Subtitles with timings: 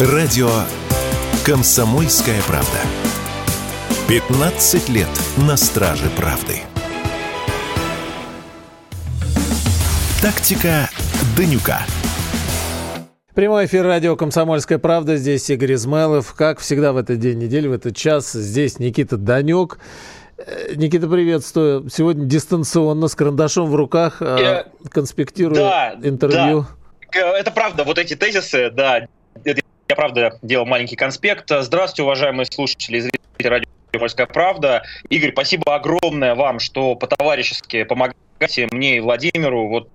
[0.00, 0.48] Радио
[1.46, 2.78] «Комсомольская правда».
[4.08, 5.06] 15 лет
[5.46, 6.62] на страже правды.
[10.20, 10.90] Тактика
[11.36, 11.82] Данюка.
[13.36, 15.16] Прямой эфир радио «Комсомольская правда».
[15.16, 16.34] Здесь Игорь Измайлов.
[16.34, 19.78] Как всегда в этот день недели, в этот час, здесь Никита Данюк.
[20.38, 21.88] Э, Никита, приветствую.
[21.88, 24.66] Сегодня дистанционно, с карандашом в руках, э, Я...
[24.90, 26.66] конспектирую да, интервью.
[27.12, 27.20] Да.
[27.20, 29.06] Э, это правда, вот эти тезисы, да,
[29.94, 31.48] я, правда, делал маленький конспект.
[31.48, 34.82] Здравствуйте, уважаемые слушатели и зрители радио «Комсомольская правда».
[35.08, 39.88] Игорь, спасибо огромное вам, что по-товарищески помогаете мне и Владимиру вот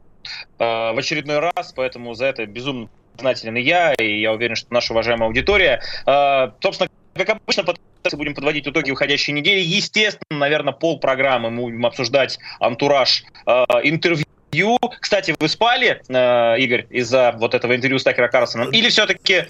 [0.57, 4.73] э, в очередной раз, поэтому за это безумно признателен и я, и я уверен, что
[4.73, 5.81] наша уважаемая аудитория.
[6.05, 7.66] Э, собственно, как обычно,
[8.13, 9.59] будем подводить итоги уходящей недели.
[9.59, 13.52] Естественно, наверное, пол программы мы будем обсуждать антураж э,
[13.84, 14.23] интервью
[14.99, 18.71] кстати, вы спали, э, Игорь, из-за вот этого интервью с Такера Карлсоном?
[18.71, 19.45] Или все-таки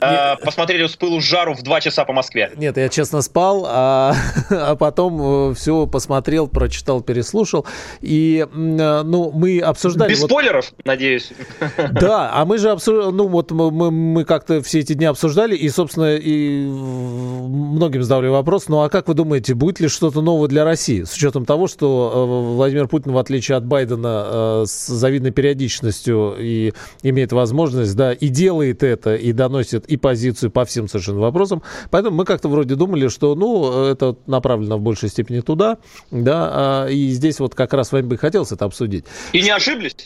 [0.00, 2.50] э, посмотрели с пылу с жару в 2 часа по Москве?
[2.56, 4.14] Нет, я честно спал, а,
[4.50, 7.66] а потом э, все посмотрел, прочитал, переслушал.
[8.00, 10.10] И, э, ну, мы обсуждали...
[10.10, 10.30] Без вот...
[10.30, 11.30] спойлеров, надеюсь.
[12.00, 15.56] Да, а мы же обсуждали, ну, вот мы, мы, мы как-то все эти дни обсуждали,
[15.56, 20.48] и, собственно, и многим задавали вопрос, ну, а как вы думаете, будет ли что-то новое
[20.48, 21.02] для России?
[21.02, 26.72] С учетом того, что э, Владимир Путин, в отличие от Байдена, с завидной периодичностью и
[27.02, 31.62] имеет возможность, да, и делает это, и доносит и позицию по всем совершенно вопросам.
[31.90, 35.78] Поэтому мы как-то вроде думали, что, ну, это направлено в большей степени туда,
[36.10, 39.04] да, а, и здесь вот как раз с вами бы хотелось это обсудить.
[39.32, 39.96] И не ошиблись?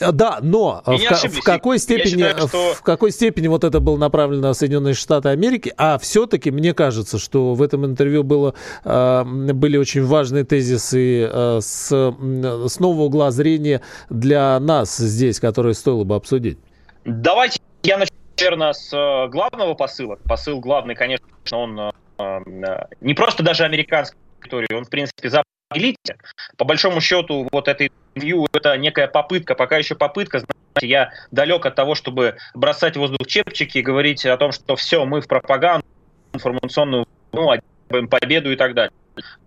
[0.00, 2.74] Э, да, но в, в какой степени, считаю, что...
[2.74, 7.18] в какой степени вот это было направлено на Соединенные Штаты Америки, а все-таки мне кажется,
[7.18, 13.30] что в этом интервью было, а, были очень важные тезисы а, с, с нового угла
[13.30, 16.58] зрения для нас здесь, которые стоило бы обсудить.
[17.04, 20.16] Давайте я начну наверное, с э, главного посыла.
[20.24, 25.56] Посыл главный, конечно, он э, э, не просто даже американской истории, он, в принципе, западной
[25.74, 26.16] элите.
[26.56, 31.66] По большому счету, вот это интервью, это некая попытка, пока еще попытка, знаете, я далек
[31.66, 35.26] от того, чтобы бросать в воздух чепчики и говорить о том, что все, мы в
[35.26, 35.86] пропаганду,
[36.32, 37.50] информационную ну,
[37.88, 38.92] победу и так далее.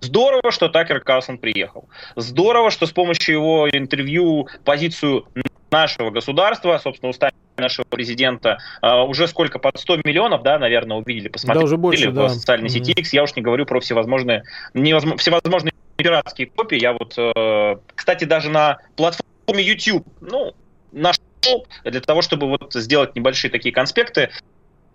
[0.02, 1.88] Здорово, что Такер Карлсон приехал.
[2.16, 5.28] Здорово, что с помощью его интервью позицию
[5.72, 11.28] нашего государства, собственно, устами нашего президента, uh, уже сколько, под 100 миллионов, да, наверное, увидели,
[11.28, 12.30] посмотрели да, уже больше, в да.
[12.30, 13.14] социальной сети X.
[13.14, 14.44] Я уж не говорю про всевозможные,
[14.74, 16.80] невозможно, всевозможные пиратские копии.
[16.82, 20.54] Я вот, uh, кстати, даже на платформе YouTube, ну,
[20.92, 24.30] нашел для того, чтобы вот сделать небольшие такие конспекты,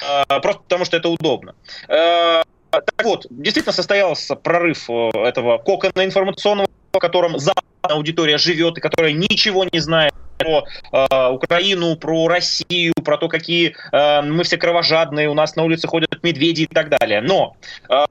[0.00, 1.54] uh, просто потому что это удобно.
[1.86, 9.12] Так вот, действительно состоялся прорыв этого кокона информационного, в котором западная аудитория живет и которая
[9.12, 10.13] ничего не знает
[10.44, 15.62] про э, Украину, про Россию, про то, какие э, мы все кровожадные, у нас на
[15.64, 17.20] улице ходят медведи и так далее.
[17.20, 17.56] Но
[17.88, 18.04] э,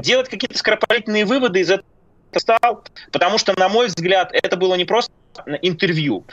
[0.00, 1.86] делать какие-то скоропалительные выводы из этого
[2.36, 5.12] стал, потому что, на мой взгляд, это было не просто
[5.62, 6.24] интервью.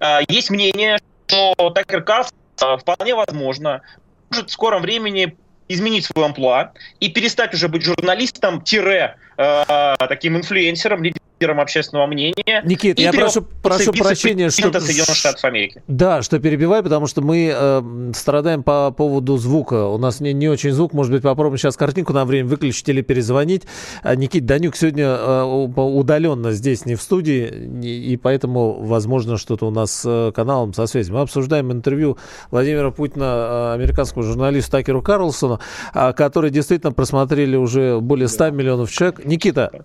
[0.00, 3.82] Э, есть мнение, что Такер Карлсон э, вполне возможно
[4.30, 5.36] может в скором времени
[5.68, 12.62] изменить свой амплуа и перестать уже быть журналистом, тире, э, таким инфлюенсером, лидером общественного мнения.
[12.64, 14.72] Никит, я прошу, прошу прощения, что...
[14.80, 15.82] Соединенных Штатов Америки.
[15.86, 19.86] Да, что перебиваю, потому что мы э, страдаем по поводу звука.
[19.86, 23.02] У нас не, не очень звук, может быть, попробуем сейчас картинку на время выключить или
[23.02, 23.62] перезвонить.
[24.02, 27.46] А Никит Данюк сегодня э, удаленно здесь, не в студии,
[27.82, 31.14] и поэтому, возможно, что-то у нас с э, каналом со связью.
[31.14, 32.18] Мы обсуждаем интервью
[32.50, 35.60] Владимира Путина э, американскому журналисту Такеру Карлсону,
[35.94, 39.24] э, который действительно просмотрели уже более 100 миллионов человек.
[39.24, 39.84] Никита,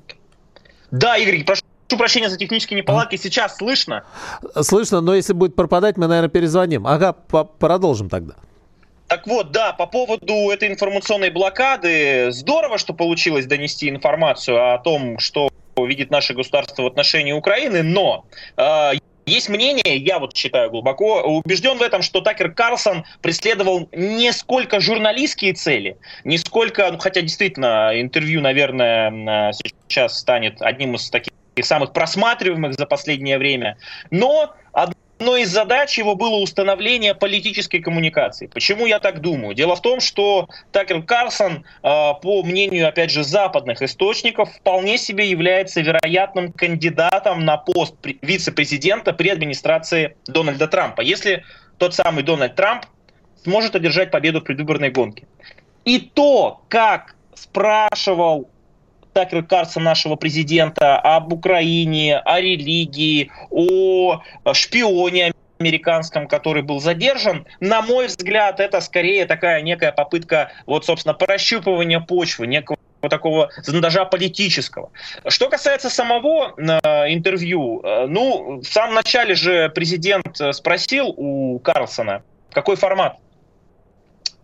[0.91, 1.63] да, Игорь, прошу
[1.97, 3.15] прощения за технические неполадки.
[3.15, 4.03] Сейчас слышно?
[4.61, 6.85] Слышно, но если будет пропадать, мы, наверное, перезвоним.
[6.87, 8.35] Ага, продолжим тогда.
[9.07, 15.17] Так вот, да, по поводу этой информационной блокады, здорово, что получилось донести информацию о том,
[15.17, 18.25] что видит наше государство в отношении Украины, но
[18.57, 18.93] э,
[19.27, 24.79] есть мнение, я вот считаю глубоко, убежден в этом, что Такер Карлсон преследовал не сколько
[24.79, 31.91] журналистские цели, не сколько, ну, хотя действительно интервью, наверное, сейчас станет одним из таких самых
[31.91, 33.77] просматриваемых за последнее время,
[34.11, 34.53] но
[35.19, 38.45] Одной из задач его было установление политической коммуникации.
[38.45, 39.55] Почему я так думаю?
[39.55, 45.27] Дело в том, что Такер Карсон, а, по мнению, опять же, западных источников, вполне себе
[45.27, 51.43] является вероятным кандидатом на пост вице-президента при администрации Дональда Трампа, если
[51.79, 52.85] тот самый Дональд Трамп
[53.43, 55.25] сможет одержать победу в предвыборной гонке.
[55.83, 58.49] И то, как спрашивал
[59.17, 64.21] Такер Карсон, нашего президента, об Украине, о религии, о
[64.53, 71.15] шпионе американском, который был задержан, на мой взгляд, это скорее такая некая попытка, вот, собственно,
[71.15, 74.91] прощупывания почвы, некого вот такого зондажа политического.
[75.27, 82.21] Что касается самого э, интервью, э, ну, в самом начале же президент спросил у Карлсона,
[82.51, 83.17] какой формат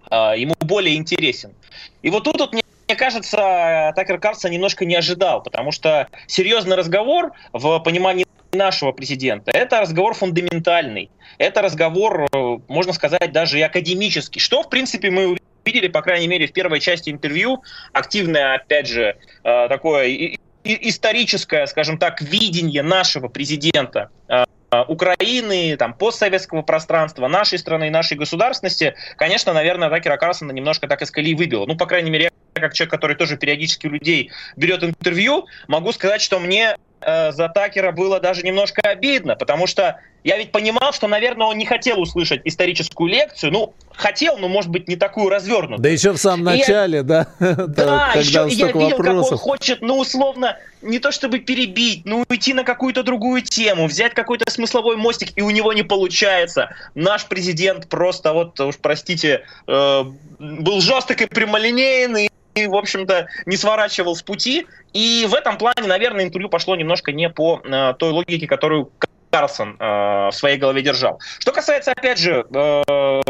[0.09, 1.53] э, ему более интересен.
[2.01, 2.62] И вот тут вот мне
[2.95, 9.51] кажется, Такер Карлсон немножко не ожидал, потому что серьезный разговор в понимании нашего президента.
[9.51, 11.09] Это разговор фундаментальный.
[11.37, 14.39] Это разговор, э, можно сказать, даже и академический.
[14.39, 17.63] Что, в принципе, мы увидели, по крайней мере, в первой части интервью.
[17.91, 24.43] Активное, опять же, э, такое историческое, скажем так, видение нашего президента э,
[24.87, 31.11] Украины, там, постсоветского пространства, нашей страны, нашей государственности, конечно, наверное, Такера Карлсона немножко так из
[31.11, 31.65] колеи выбило.
[31.65, 32.31] Ну, по крайней мере,
[32.63, 37.49] как человек, который тоже периодически у людей берет интервью, могу сказать, что мне э, за
[37.49, 41.99] Такера было даже немножко обидно, потому что я ведь понимал, что, наверное, он не хотел
[41.99, 43.51] услышать историческую лекцию.
[43.51, 45.79] Ну, хотел, но, может быть, не такую развернутую.
[45.79, 47.03] Да еще в самом начале, я...
[47.03, 47.27] да?
[47.39, 48.99] Да, еще я видел, вопросов.
[49.03, 53.87] как он хочет, ну, условно, не то чтобы перебить, но уйти на какую-то другую тему,
[53.87, 56.69] взять какой-то смысловой мостик, и у него не получается.
[56.95, 60.03] Наш президент просто, вот уж простите, э,
[60.39, 64.67] был жесток и прямолинейный, и, в общем-то, не сворачивал с пути.
[64.93, 68.91] И в этом плане, наверное, интервью пошло немножко не по э, той логике, которую
[69.31, 69.85] Карлсон э,
[70.29, 71.19] в своей голове держал.
[71.39, 73.21] Что касается, опять же, э,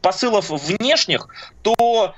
[0.00, 1.28] посылов внешних,
[1.62, 2.14] то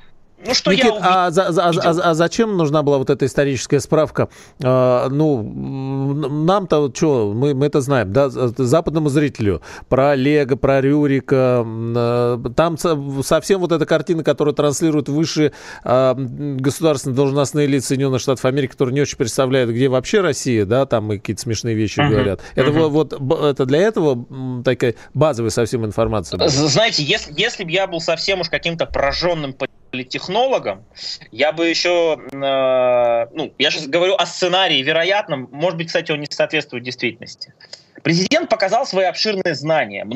[0.47, 3.81] ну, что Никит, я а, за, за, а, а зачем нужна была вот эта историческая
[3.81, 4.29] справка?
[4.63, 11.65] А, ну, нам-то что, мы, мы это знаем, да, западному зрителю про Олега, про Рюрика,
[11.65, 12.77] а, там
[13.23, 15.53] совсем вот эта картина, которую транслируют выше
[15.83, 20.87] а, государственные должностные лица Соединенных Штатов Америки, которые не очень представляют, где вообще Россия, да,
[20.87, 22.09] там и какие-то смешные вещи uh-huh.
[22.09, 22.41] говорят.
[22.55, 22.89] Это uh-huh.
[22.89, 26.39] вот это для этого такая базовая совсем информация.
[26.39, 26.49] Была.
[26.49, 29.55] Знаете, если, если бы я был совсем уж каким-то пораженным
[30.03, 30.85] технологом,
[31.31, 36.21] я бы еще, э, ну, я сейчас говорю о сценарии вероятном, может быть, кстати, он
[36.21, 37.55] не соответствует действительности.
[38.03, 40.07] Президент показал свои обширные знания.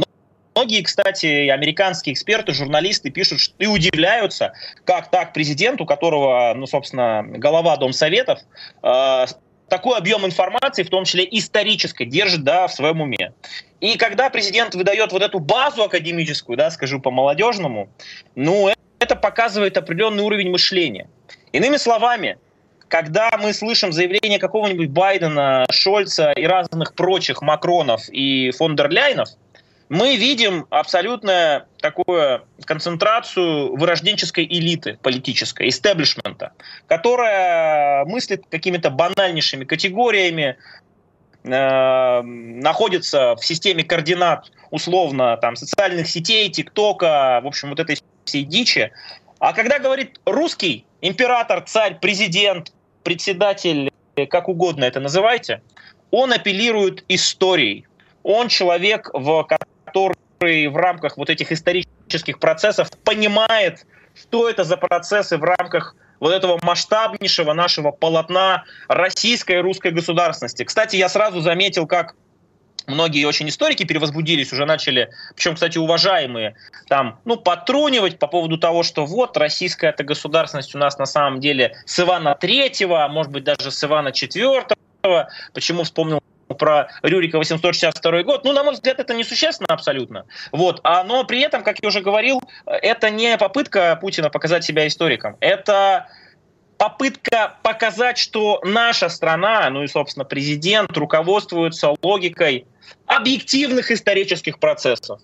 [0.55, 4.53] Многие, кстати, американские эксперты, журналисты пишут и удивляются,
[4.85, 8.41] как так президент, у которого, ну, собственно, голова Дом Советов,
[8.83, 9.27] э,
[9.69, 13.33] такой объем информации, в том числе исторической, держит да, в своем уме.
[13.81, 17.89] И когда президент выдает вот эту базу академическую, да, скажу по-молодежному,
[18.35, 18.69] ну,
[19.09, 21.09] это показывает определенный уровень мышления.
[21.53, 22.37] Иными словами,
[22.89, 29.31] когда мы слышим заявление какого-нибудь Байдена, Шольца и разных прочих Макронов и фон дер Ляйнов,
[29.89, 36.53] мы видим абсолютно такую концентрацию вырожденческой элиты политической, истеблишмента,
[36.87, 40.59] которая мыслит какими-то банальнейшими категориями,
[41.45, 47.97] э, находится в системе координат условно там социальных сетей, ТикТока, в общем, вот этой
[48.29, 48.93] всей дичи.
[49.41, 52.73] А когда говорит русский, император, царь, президент,
[53.03, 53.91] председатель,
[54.31, 55.63] как угодно это называйте,
[56.11, 57.87] он апеллирует историей.
[58.23, 65.37] Он человек, в который в рамках вот этих исторических процессов понимает, что это за процессы
[65.37, 70.65] в рамках вот этого масштабнейшего нашего полотна российской и русской государственности.
[70.65, 72.15] Кстати, я сразу заметил, как
[72.89, 76.57] многие очень историки перевозбудились, уже начали, причем, кстати, уважаемые,
[76.89, 81.41] там, ну, потрунивать по поводу того, что вот российская эта государственность у нас на самом
[81.41, 85.29] деле с Ивана Третьего, а может быть даже с Ивана Четвертого.
[85.53, 86.21] Почему вспомнил
[86.59, 88.45] про Рюрика 862 год.
[88.45, 90.25] Ну, на мой взгляд, это несущественно абсолютно.
[90.51, 90.81] Вот.
[90.83, 95.37] А, но при этом, как я уже говорил, это не попытка Путина показать себя историком.
[95.41, 96.09] Это
[96.79, 102.67] попытка показать, что наша страна, ну и, собственно, президент руководствуется логикой
[103.07, 105.21] объективных исторических процессов.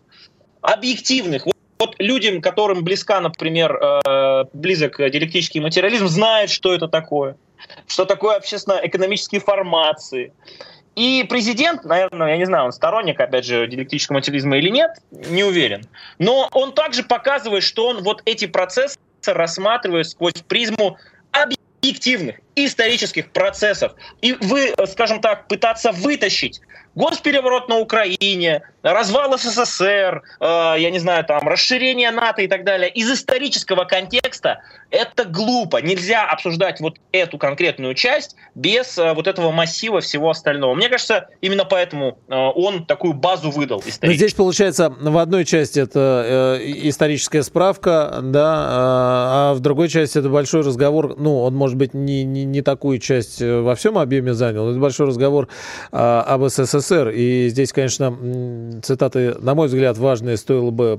[0.61, 1.47] Объективных.
[1.79, 7.37] Вот, людям, которым близка, например, э, близок диалектический материализм, знают, что это такое.
[7.87, 10.33] Что такое общественно-экономические формации.
[10.97, 15.43] И президент, наверное, я не знаю, он сторонник, опять же, диалектического материализма или нет, не
[15.43, 15.87] уверен.
[16.19, 20.97] Но он также показывает, что он вот эти процессы рассматривает сквозь призму
[21.33, 23.95] объективных исторических процессов.
[24.23, 26.61] И вы, скажем так, пытаться вытащить
[26.95, 32.91] госпереворот на Украине, развал СССР, э, я не знаю, там, расширение НАТО и так далее,
[32.91, 34.61] из исторического контекста,
[34.91, 35.79] это глупо.
[35.79, 40.75] Нельзя обсуждать вот эту конкретную часть без э, вот этого массива всего остального.
[40.75, 43.83] Мне кажется, именно поэтому э, он такую базу выдал.
[44.03, 49.89] Но здесь, получается, в одной части это э, историческая справка, да, а, а в другой
[49.89, 53.75] части это большой разговор, ну, он, может быть, не, не, не такую часть э, во
[53.75, 55.49] всем объеме занял, это большой разговор
[55.91, 57.11] э, об СССР, СССР.
[57.11, 60.99] И здесь, конечно, цитаты, на мой взгляд, важные стоило бы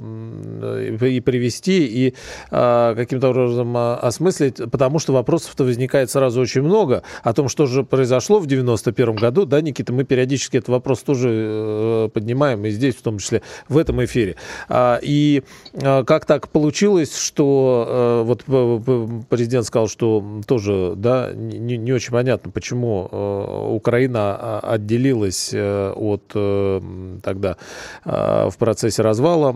[1.02, 2.14] и привести, и
[2.52, 7.66] а, каким-то образом а, осмыслить, потому что вопросов-то возникает сразу очень много о том, что
[7.66, 9.46] же произошло в 91 году.
[9.46, 13.78] Да, Никита, мы периодически этот вопрос тоже э, поднимаем, и здесь в том числе в
[13.78, 14.36] этом эфире.
[14.70, 15.44] А, и
[15.82, 22.52] как так получилось, что э, вот президент сказал, что тоже, да, не, не очень понятно,
[22.52, 25.52] почему э, Украина отделилась
[25.96, 27.58] от тогда
[28.04, 29.56] в процессе развала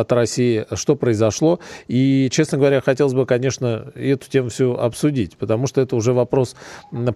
[0.00, 1.60] от России, что произошло.
[1.86, 6.56] И, честно говоря, хотелось бы, конечно, эту тему всю обсудить, потому что это уже вопрос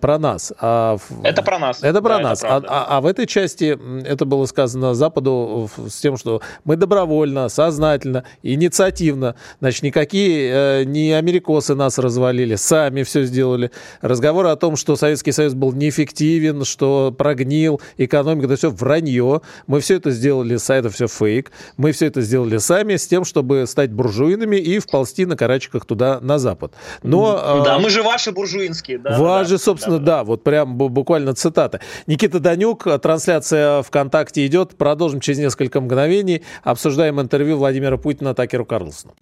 [0.01, 0.53] про нас.
[0.61, 1.83] А это про нас.
[1.83, 2.45] Это про да, нас.
[2.45, 6.77] Это а, а, а в этой части это было сказано Западу с тем, что мы
[6.77, 13.71] добровольно, сознательно, инициативно, значит, никакие э, не америкосы нас развалили, сами все сделали.
[14.01, 17.81] Разговоры о том, что Советский Союз был неэффективен, что прогнил,
[18.23, 19.43] экономика, это все вранье.
[19.67, 21.53] Мы все это сделали, это все фейк.
[21.77, 26.21] Мы все это сделали сами с тем, чтобы стать буржуинами и вползти на карачках туда,
[26.21, 26.75] на запад.
[27.03, 28.99] Но, да, э, мы же ваши буржуинские.
[28.99, 31.81] Да, ваши, да, собственно, да, да, вот прям буквально цитата.
[32.07, 34.77] Никита Данюк, трансляция ВКонтакте идет.
[34.77, 36.43] Продолжим через несколько мгновений.
[36.63, 39.15] Обсуждаем интервью Владимира Путина Такеру Карлсону.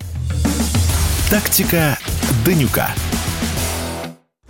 [1.30, 1.96] Тактика
[2.44, 2.88] Данюка.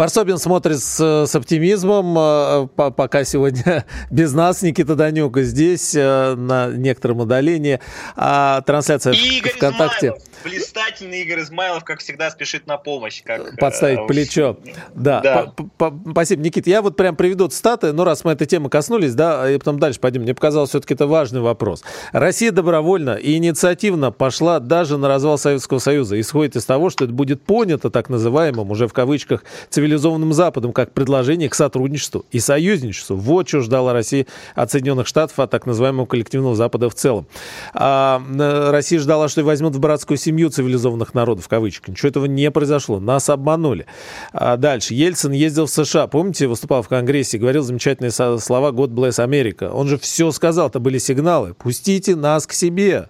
[0.01, 2.17] Парсобин смотрит с, с оптимизмом.
[2.19, 7.81] Э, пока сегодня без нас Никита Данюк здесь э, на некотором удалении.
[8.17, 10.07] А трансляция Игорь ВКонтакте.
[10.07, 13.23] Измайлов блистательный Игорь Измайлов, как всегда, спешит на помощь.
[13.23, 14.57] Как, э, Подставить э, плечо.
[14.95, 15.21] Да.
[15.21, 15.91] да.
[16.11, 16.67] Спасибо, Никит.
[16.67, 20.01] Я вот прям приведу цитаты, ну, раз мы этой темы коснулись, да, и потом дальше
[20.01, 20.23] пойдем.
[20.23, 21.83] Мне показалось, все-таки это важный вопрос.
[22.13, 26.21] Россия добровольно и инициативно пошла даже на развал Советского Союза.
[26.21, 30.93] Исходит из того, что это будет понято так называемым, уже в кавычках, цивилизованным Западом, как
[30.93, 33.17] предложение к сотрудничеству и союзничеству.
[33.17, 37.27] Вот что ждала Россия от Соединенных Штатов, от так называемого коллективного Запада в целом.
[37.75, 41.89] А, э, Россия ждала, что возьмут в братскую семью семью цивилизованных народов, в кавычках.
[41.89, 43.01] Ничего этого не произошло.
[43.01, 43.87] Нас обманули.
[44.33, 44.95] А дальше.
[44.95, 46.07] Ельцин ездил в США.
[46.07, 49.69] Помните, выступал в Конгрессе, говорил замечательные слова «God bless America».
[49.69, 51.55] Он же все сказал, это были сигналы.
[51.55, 53.09] «Пустите нас к себе»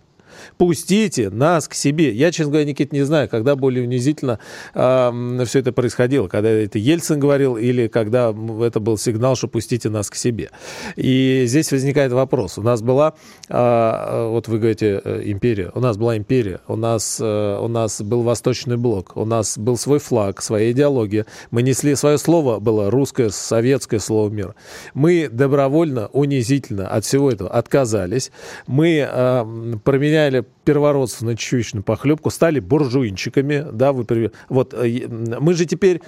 [0.58, 2.12] пустите нас к себе.
[2.12, 4.38] Я, честно говоря, Никит, не знаю, когда более унизительно
[4.74, 9.88] э, все это происходило, когда это Ельцин говорил или когда это был сигнал, что пустите
[9.88, 10.50] нас к себе.
[10.96, 12.58] И здесь возникает вопрос.
[12.58, 13.14] У нас была,
[13.48, 15.70] э, вот вы говорите, э, империя.
[15.74, 19.76] У нас была империя, у нас, э, у нас был Восточный блок, у нас был
[19.76, 21.26] свой флаг, своя идеология.
[21.50, 24.54] Мы несли свое слово, было русское, советское слово мира.
[24.94, 28.30] Мы добровольно, унизительно от всего этого отказались.
[28.66, 29.44] Мы э,
[29.84, 30.29] променяли
[30.64, 36.00] первородство на чечевичную похлебку, стали буржуинчиками, да, вы, вот, э, мы же теперь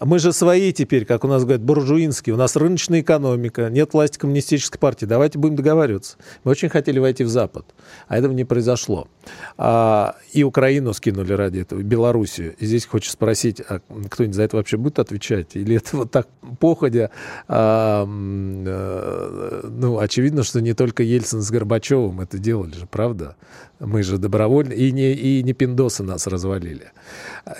[0.00, 2.34] мы же свои теперь, как у нас говорят, буржуинские.
[2.34, 5.06] У нас рыночная экономика, нет власти коммунистической партии.
[5.06, 6.16] Давайте будем договариваться.
[6.44, 7.66] Мы очень хотели войти в Запад,
[8.06, 9.08] а этого не произошло.
[9.56, 12.54] А, и Украину скинули ради этого, Белоруссию.
[12.58, 15.56] И здесь хочется спросить, а кто-нибудь за это вообще будет отвечать?
[15.56, 16.28] Или это вот так
[16.58, 17.10] походя?
[17.48, 23.36] А, а, ну, очевидно, что не только Ельцин с Горбачевым это делали же, правда?
[23.80, 26.90] Мы же добровольно, и не, и не пиндосы нас развалили.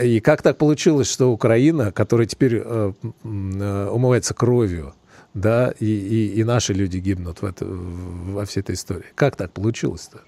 [0.00, 4.94] И как так получилось, что Украина, которая теперь э, э, умывается кровью,
[5.34, 9.06] да, и, и, и наши люди гибнут в это, во всей этой истории.
[9.14, 10.20] Как так получилось-то?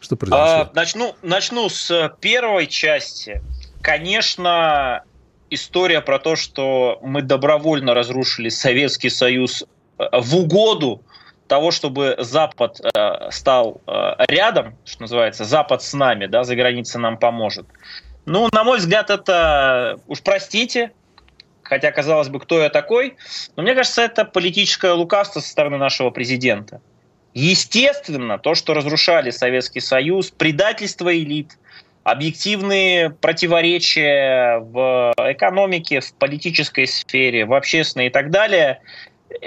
[0.00, 0.44] Что произошло?
[0.44, 3.42] А, начну, начну с первой части.
[3.80, 5.04] Конечно,
[5.50, 9.64] история про то, что мы добровольно разрушили Советский Союз
[9.98, 11.02] э, в угоду
[11.48, 17.00] того, чтобы Запад э, стал э, рядом, что называется, Запад с нами, да, за границей
[17.00, 17.66] нам поможет.
[18.24, 20.90] Ну, на мой взгляд, это, уж простите,
[21.68, 23.16] хотя, казалось бы, кто я такой,
[23.56, 26.80] но мне кажется, это политическое лукавство со стороны нашего президента.
[27.34, 31.58] Естественно, то, что разрушали Советский Союз, предательство элит,
[32.02, 38.80] объективные противоречия в экономике, в политической сфере, в общественной и так далее,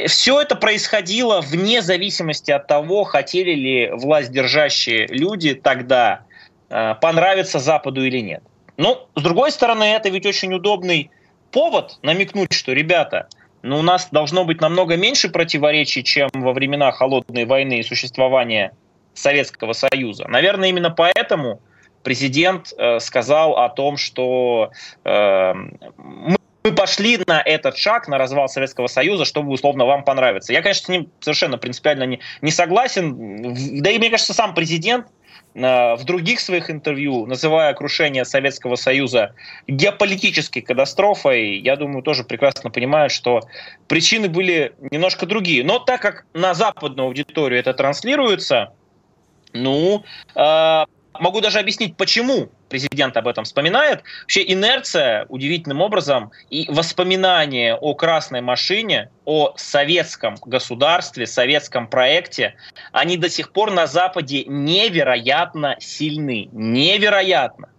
[0.07, 6.25] все это происходило вне зависимости от того, хотели ли власть держащие люди тогда
[6.69, 8.43] э, понравиться Западу или нет.
[8.77, 11.11] Но, с другой стороны, это ведь очень удобный
[11.51, 13.27] повод намекнуть, что, ребята,
[13.61, 18.73] ну, у нас должно быть намного меньше противоречий, чем во времена холодной войны и существования
[19.13, 20.27] Советского Союза.
[20.27, 21.61] Наверное, именно поэтому
[22.03, 24.71] президент э, сказал о том, что
[25.03, 25.53] э,
[25.97, 30.53] мы мы пошли на этот шаг, на развал Советского Союза, чтобы условно вам понравиться.
[30.53, 33.81] Я, конечно, с ним совершенно принципиально не, не согласен.
[33.81, 35.07] Да и мне кажется, сам президент
[35.55, 39.33] в других своих интервью, называя крушение Советского Союза
[39.67, 43.41] геополитической катастрофой, я думаю, тоже прекрасно понимают, что
[43.87, 45.63] причины были немножко другие.
[45.63, 48.73] Но так как на западную аудиторию это транслируется,
[49.53, 50.03] ну,
[50.35, 50.85] э,
[51.19, 54.03] могу даже объяснить, почему президент об этом вспоминает.
[54.21, 62.55] Вообще инерция удивительным образом и воспоминания о красной машине, о советском государстве, советском проекте,
[62.91, 66.49] они до сих пор на Западе невероятно сильны.
[66.51, 67.69] Невероятно.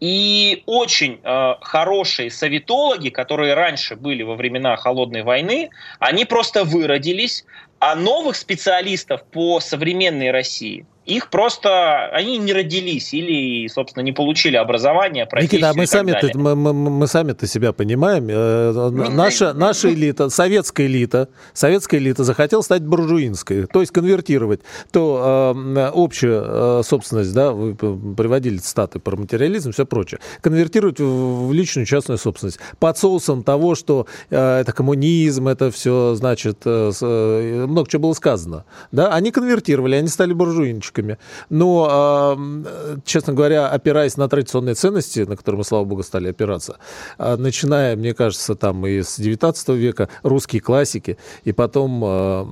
[0.00, 7.44] И очень э, хорошие советологи, которые раньше были во времена холодной войны, они просто выродились,
[7.80, 14.56] а новых специалистов по современной России– их просто, они не родились или, собственно, не получили
[14.56, 18.26] образование, Никита, а мы сами, мы, мы, мы сами-то себя понимаем.
[18.28, 24.60] Э, ну, наша, наша элита, советская элита, советская элита захотела стать буржуинской, то есть конвертировать
[24.92, 31.48] то э, общую э, собственность, да, вы приводили статы про материализм, все прочее, конвертировать в,
[31.48, 36.92] в личную частную собственность под соусом того, что э, это коммунизм, это все, значит, э,
[37.00, 38.66] э, много чего было сказано.
[38.92, 39.14] Да?
[39.14, 41.18] Они конвертировали, они стали буржуинчиками привычками.
[41.50, 42.38] Но,
[43.04, 46.78] честно говоря, опираясь на традиционные ценности, на которые мы, слава богу, стали опираться,
[47.18, 52.46] а, начиная, мне кажется, там и с 19 века, русские классики, и потом а,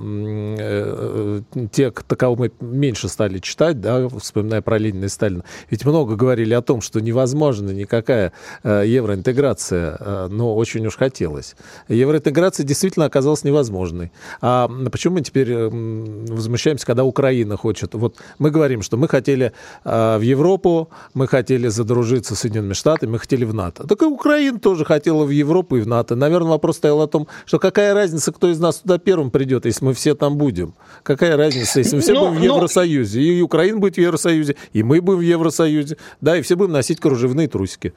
[0.59, 6.15] э, те, кого мы меньше стали читать, да, вспоминая про Ленина и Сталина, ведь много
[6.15, 8.31] говорили о том, что невозможно никакая
[8.63, 11.55] а, евроинтеграция, но очень уж хотелось.
[11.87, 14.11] Евроинтеграция действительно оказалась невозможной.
[14.41, 17.93] А почему мы теперь возмущаемся, когда Украина хочет?
[17.93, 19.51] Вот мы говорим, что мы хотели
[19.83, 23.87] э, в Европу, мы хотели задружиться с Соединенными Штатами, мы хотели в НАТО.
[23.87, 26.15] Так и Украина тоже хотела в Европу и в НАТО.
[26.15, 29.85] Наверное, вопрос стоял о том, что какая разница, кто из нас туда первым придет, если
[29.85, 30.73] мы все там будем.
[31.03, 33.21] Какая разница, если мы все но, ну, будем в ну, Евросоюзе.
[33.21, 35.97] И Украина будет в Евросоюзе, и мы будем в Евросоюзе.
[36.21, 37.93] Да, и все будем носить кружевные трусики.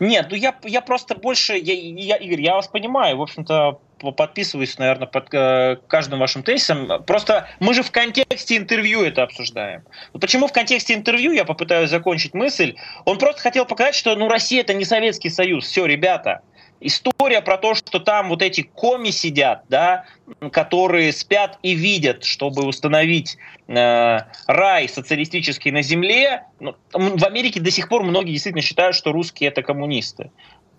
[0.00, 4.78] Нет, ну я, я просто больше, я, я, Игорь, я вас понимаю, в общем-то, подписываюсь,
[4.78, 7.02] наверное, под э, каждым вашим тезисом.
[7.04, 9.82] Просто мы же в контексте интервью это обсуждаем.
[10.20, 14.60] Почему в контексте интервью, я попытаюсь закончить мысль, он просто хотел показать, что ну, Россия
[14.62, 15.66] это не Советский Союз.
[15.66, 16.42] Все, ребята,
[16.80, 20.06] история про то, что там вот эти коми сидят, да,
[20.52, 23.36] которые спят и видят, чтобы установить
[23.68, 26.44] э, рай социалистический на земле.
[26.58, 30.30] Ну, в Америке до сих пор многие действительно считают, что русские это коммунисты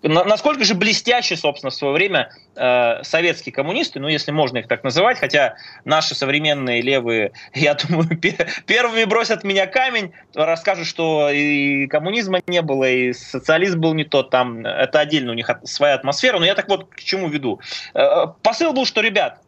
[0.02, 4.84] насколько же блестяще, собственно, в свое время э, советские коммунисты, ну, если можно их так
[4.84, 8.18] называть, хотя наши современные левые, я думаю,
[8.66, 14.30] первыми бросят меня камень, расскажут, что и коммунизма не было, и социализм был не тот,
[14.30, 17.60] там, это отдельно у них своя атмосфера, но я так вот к чему веду.
[17.94, 19.40] Э, посыл был, что, ребят,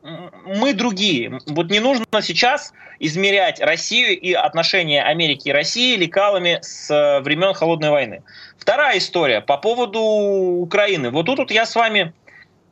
[0.46, 6.90] мы другие, вот не нужно сейчас измерять Россию и отношения Америки и России лекалами с
[6.90, 8.22] э, времен Холодной войны.
[8.64, 11.10] Вторая история по поводу Украины.
[11.10, 12.14] Вот тут вот я с вами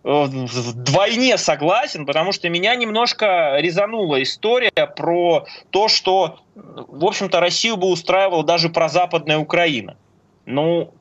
[0.04, 7.76] э, вдвойне согласен, потому что меня немножко резанула история про то, что, в общем-то, Россию
[7.76, 9.98] бы устраивала даже прозападная Украина.
[10.46, 10.94] Ну,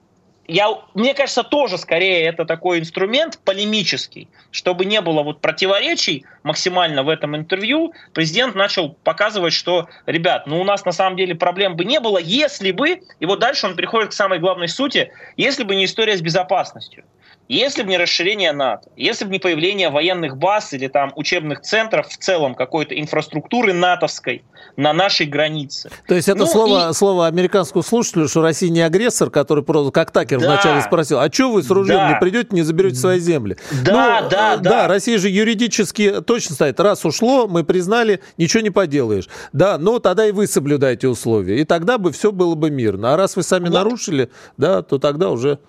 [0.52, 7.04] я, мне кажется, тоже скорее это такой инструмент полемический, чтобы не было вот противоречий максимально
[7.04, 7.94] в этом интервью.
[8.14, 12.18] Президент начал показывать, что, ребят, ну у нас на самом деле проблем бы не было,
[12.18, 16.18] если бы, и вот дальше он приходит к самой главной сути, если бы не история
[16.18, 17.06] с безопасностью.
[17.52, 22.08] Если бы не расширение НАТО, если бы не появление военных баз или там учебных центров
[22.08, 24.46] в целом какой-то инфраструктуры натовской
[24.78, 25.90] на нашей границе.
[26.08, 26.94] То есть это ну, слово, и...
[26.94, 30.48] слово американскому слушателю, что Россия не агрессор, который просто, как Такер да.
[30.48, 32.14] вначале спросил, а что вы с ружьем да.
[32.14, 33.58] не придете, не заберете свои земли?
[33.84, 34.70] Да, ну, да, да.
[34.70, 36.80] Да, Россия же юридически точно стоит.
[36.80, 39.28] Раз ушло, мы признали, ничего не поделаешь.
[39.52, 41.60] Да, но тогда и вы соблюдаете условия.
[41.60, 43.14] И тогда бы все было бы мирно.
[43.14, 43.74] А раз вы сами вот.
[43.74, 45.60] нарушили, да, то тогда уже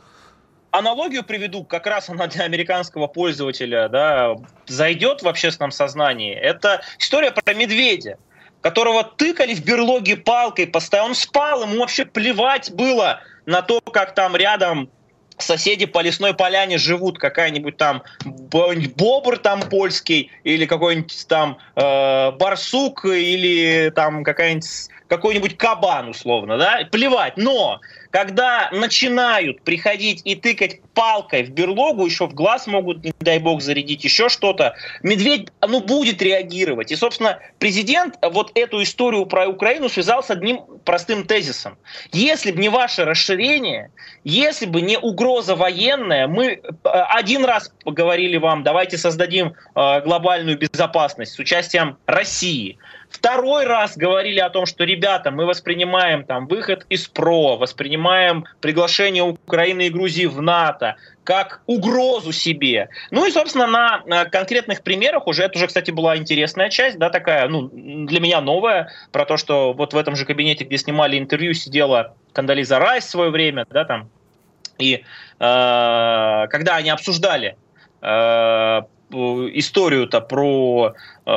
[0.73, 4.35] аналогию приведу, как раз она для американского пользователя да,
[4.67, 6.35] зайдет в общественном сознании.
[6.35, 8.19] Это история про медведя,
[8.61, 11.11] которого тыкали в берлоге палкой постоянно.
[11.11, 14.91] Он спал, ему вообще плевать было на то, как там рядом
[15.39, 23.05] соседи по лесной поляне живут, какая-нибудь там бобр там польский, или какой-нибудь там э, барсук,
[23.05, 24.69] или там какая-нибудь
[25.13, 27.37] какой-нибудь кабан условно, да, плевать.
[27.37, 33.39] Но когда начинают приходить и тыкать палкой в берлогу, еще в глаз могут, не дай
[33.39, 36.93] бог, зарядить еще что-то, медведь, ну, будет реагировать.
[36.93, 41.77] И, собственно, президент вот эту историю про Украину связал с одним простым тезисом.
[42.13, 43.91] Если бы не ваше расширение,
[44.25, 50.57] если бы не угроза военная, мы э, один раз поговорили вам, давайте создадим э, глобальную
[50.57, 52.79] безопасность с участием России.
[53.13, 59.23] Второй раз говорили о том, что, ребята, мы воспринимаем там выход из ПРО, воспринимаем приглашение
[59.23, 62.89] Украины и Грузии в НАТО как угрозу себе.
[63.11, 67.11] Ну и, собственно, на, на конкретных примерах уже, это уже, кстати, была интересная часть, да,
[67.11, 71.19] такая, ну, для меня новая, про то, что вот в этом же кабинете, где снимали
[71.19, 74.09] интервью, сидела Кандализа Райс в свое время, да, там,
[74.79, 75.03] и э,
[75.39, 77.57] когда они обсуждали
[78.01, 78.81] э,
[79.13, 80.95] историю-то про
[81.27, 81.31] э,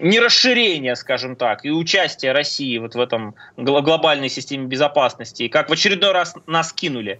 [0.00, 5.72] нерасширение, скажем так, и участие России вот в этом глобальной системе безопасности, и как в
[5.72, 7.18] очередной раз нас кинули.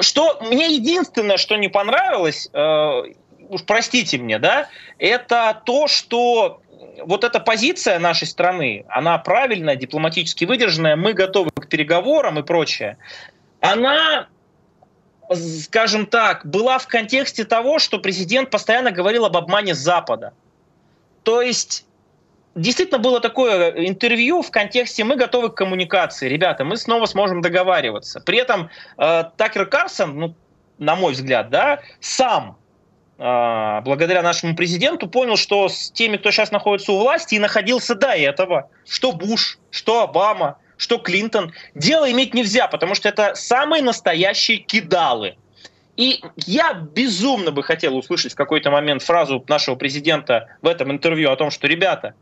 [0.00, 3.02] Что мне единственное, что не понравилось, э,
[3.48, 6.60] уж простите мне, да, это то, что
[7.04, 12.98] вот эта позиция нашей страны, она правильная, дипломатически выдержанная, мы готовы к переговорам и прочее,
[13.60, 14.28] она
[15.34, 20.32] скажем так, была в контексте того, что президент постоянно говорил об обмане Запада.
[21.22, 21.84] То есть
[22.54, 28.20] действительно было такое интервью в контексте «мы готовы к коммуникации, ребята, мы снова сможем договариваться».
[28.20, 30.34] При этом э, Такер Карсон, ну,
[30.78, 32.56] на мой взгляд, да, сам
[33.18, 37.94] э, благодаря нашему президенту понял, что с теми, кто сейчас находится у власти и находился
[37.94, 41.52] до этого, что Буш, что Обама– что Клинтон.
[41.74, 45.36] Дело иметь нельзя, потому что это самые настоящие кидалы.
[45.98, 51.30] И я безумно бы хотел услышать в какой-то момент фразу нашего президента в этом интервью
[51.30, 52.14] о том, что, ребята,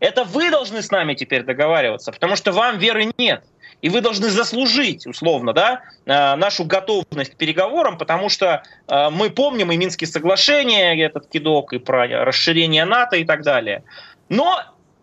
[0.00, 3.44] это вы должны с нами теперь договариваться, потому что вам веры нет.
[3.82, 9.30] И вы должны заслужить, условно, да, э, нашу готовность к переговорам, потому что э, мы
[9.30, 13.84] помним и Минские соглашения, этот кидок, и про расширение НАТО и так далее.
[14.28, 14.60] Но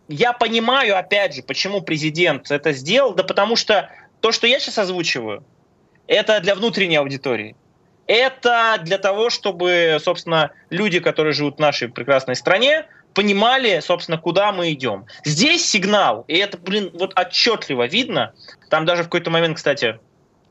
[0.08, 3.90] я понимаю, опять же, почему президент это сделал, да потому что
[4.22, 5.44] то, что я сейчас озвучиваю,
[6.08, 7.56] это для внутренней аудитории.
[8.08, 14.52] Это для того, чтобы, собственно, люди, которые живут в нашей прекрасной стране, понимали, собственно, куда
[14.54, 15.06] мы идем.
[15.26, 18.34] Здесь сигнал, и это, блин, вот отчетливо видно.
[18.70, 20.00] Там даже в какой-то момент, кстати,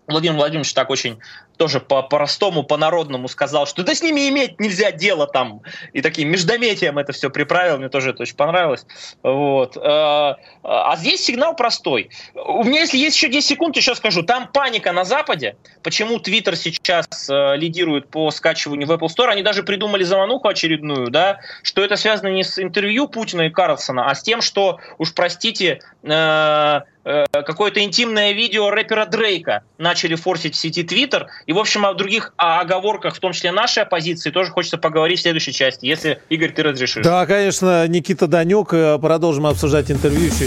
[0.06, 1.18] Владимир Владимирович так очень
[1.56, 5.62] тоже по-простому, по-народному сказал, что да с ними иметь нельзя дело там.
[5.92, 8.86] И таким междометием это все приправил, мне тоже это очень понравилось.
[9.22, 9.76] Вот.
[9.76, 12.10] А, а здесь сигнал простой.
[12.34, 14.22] У меня, если есть еще 10 секунд, еще скажу.
[14.22, 15.56] Там паника на Западе.
[15.82, 19.28] Почему Твиттер сейчас э, лидирует по скачиванию в Apple Store?
[19.28, 24.10] Они даже придумали замануху очередную, да, что это связано не с интервью Путина и Карлсона,
[24.10, 30.54] а с тем, что, уж простите, э, э, какое-то интимное видео рэпера Дрейка начали форсить
[30.54, 34.50] в сети Твиттер, и, в общем, о других оговорках, в том числе нашей оппозиции, тоже
[34.50, 37.04] хочется поговорить в следующей части, если, Игорь, ты разрешишь.
[37.04, 38.74] Да, конечно, Никита Данюк.
[38.74, 40.46] Э, продолжим обсуждать интервью еще.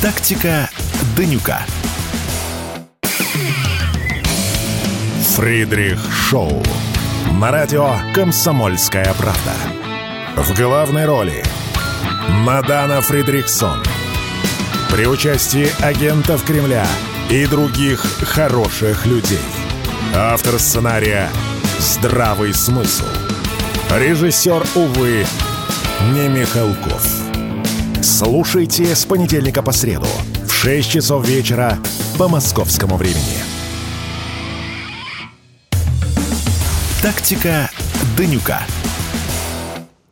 [0.00, 0.70] Тактика
[1.16, 1.62] Данюка.
[5.34, 6.62] Фридрих Шоу.
[7.40, 9.52] На радио «Комсомольская правда».
[10.36, 11.42] В главной роли
[12.28, 13.82] Мадана Фридрихсон.
[14.92, 16.86] При участии агентов Кремля
[17.30, 19.38] и других хороших людей–
[20.18, 21.28] Автор сценария
[21.78, 23.04] «Здравый смысл».
[23.90, 25.26] Режиссер, увы,
[26.14, 27.06] не Михалков.
[28.02, 30.06] Слушайте с понедельника по среду
[30.46, 31.78] в 6 часов вечера
[32.16, 33.42] по московскому времени.
[37.02, 37.70] Тактика
[38.16, 38.62] Данюка.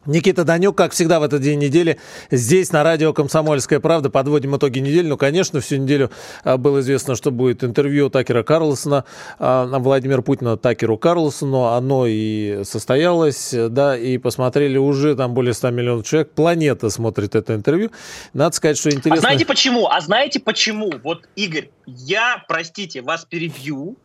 [0.06, 1.98] Никита Данюк, как всегда в этот день недели,
[2.30, 4.10] здесь на радио «Комсомольская правда».
[4.10, 5.06] Подводим итоги недели.
[5.06, 6.10] Ну, конечно, всю неделю
[6.42, 9.04] а, было известно, что будет интервью Такера Карлсона,
[9.38, 11.64] а, Владимира Путина Такеру Карлсону.
[11.64, 16.32] Оно и состоялось, да, и посмотрели уже там более 100 миллионов человек.
[16.32, 17.90] Планета смотрит это интервью.
[18.34, 19.16] Надо сказать, что интересно...
[19.16, 19.88] А знаете почему?
[19.88, 20.92] А знаете почему?
[21.02, 23.96] Вот, Игорь, я, простите, вас перебью.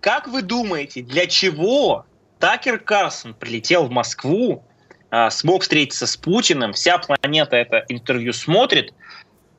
[0.00, 2.06] Как вы думаете, для чего
[2.38, 4.73] Такер Карлсон прилетел в Москву а,
[5.30, 8.92] смог встретиться с Путиным, вся планета это интервью смотрит.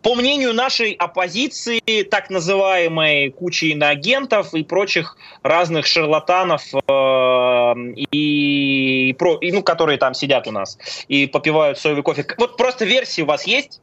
[0.01, 7.73] По мнению нашей оппозиции, так называемой кучи иноагентов и прочих разных шарлатанов, э,
[8.11, 12.23] и, и, и, ну, которые там сидят у нас и попивают соевый кофе.
[12.37, 13.81] Вот просто версии у вас есть?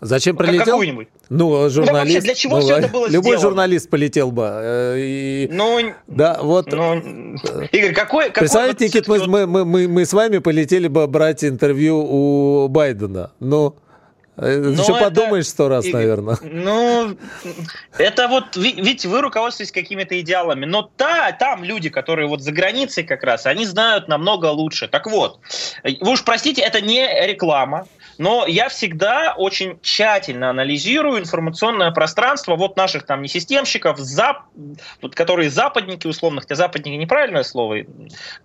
[0.00, 0.64] Зачем прилетел?
[0.64, 1.08] Какую-нибудь.
[1.28, 2.16] Ну, журналист.
[2.16, 3.40] Да, для чего ну, все это было Любой сделано?
[3.40, 4.48] журналист полетел бы.
[4.50, 6.72] Э, и, ну, да, вот.
[6.72, 6.94] Ну,
[7.70, 8.28] Игорь, какой...
[8.28, 13.32] какой Представляете, Никит, мы, мы, мы, мы с вами полетели бы брать интервью у Байдена.
[13.40, 13.76] Ну,
[14.40, 16.38] Ну, Еще это, подумаешь сто раз, и, наверное.
[16.40, 17.14] Ну,
[17.98, 23.04] это вот, ведь вы руководствуетесь какими-то идеалами, но та, там люди, которые вот за границей
[23.04, 24.88] как раз, они знают намного лучше.
[24.88, 25.40] Так вот,
[25.84, 32.78] вы уж простите, это не реклама, но я всегда очень тщательно анализирую информационное пространство вот
[32.78, 34.44] наших там несистемщиков, зап...
[35.02, 37.84] вот, которые западники условно, хотя западники неправильное слово,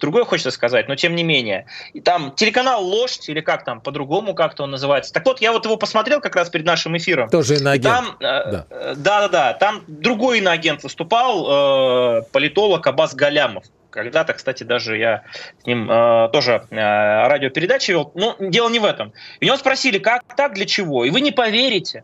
[0.01, 1.67] другое хочется сказать, но тем не менее.
[1.93, 5.13] И там телеканал «Ложь», или как там, по-другому как-то он называется.
[5.13, 7.29] Так вот, я вот его посмотрел как раз перед нашим эфиром.
[7.29, 7.95] Тоже иноагент.
[7.95, 8.65] Там, э, да.
[8.95, 13.65] да-да-да, там другой иноагент выступал, э, политолог Абаз Галямов.
[13.91, 15.23] Когда-то, кстати, даже я
[15.61, 18.11] с ним э, тоже э, радиопередачи вел.
[18.15, 19.13] Но дело не в этом.
[19.39, 21.05] И него спросили, как так, для чего?
[21.05, 22.03] И вы не поверите.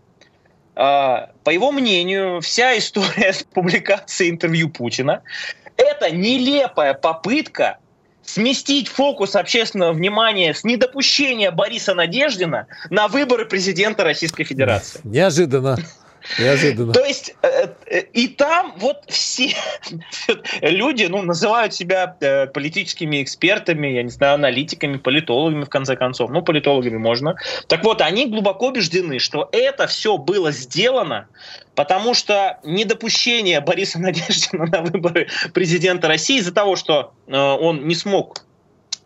[0.76, 5.24] Э, по его мнению, вся история с публикацией интервью Путина–
[5.76, 7.80] это нелепая попытка
[8.26, 15.02] сместить фокус общественного внимания с недопущения Бориса Надеждина на выборы президента Российской Федерации.
[15.04, 15.78] Неожиданно.
[16.40, 16.94] Неожиданно.
[16.94, 19.54] То есть э, э, и там вот все
[20.62, 26.30] люди, ну, называют себя э, политическими экспертами, я не знаю, аналитиками, политологами, в конце концов.
[26.32, 27.36] Ну, политологами можно.
[27.68, 31.28] Так вот, они глубоко убеждены, что это все было сделано,
[31.76, 38.44] потому что недопущение Бориса Надеждина на выборы президента России из-за того, что он не смог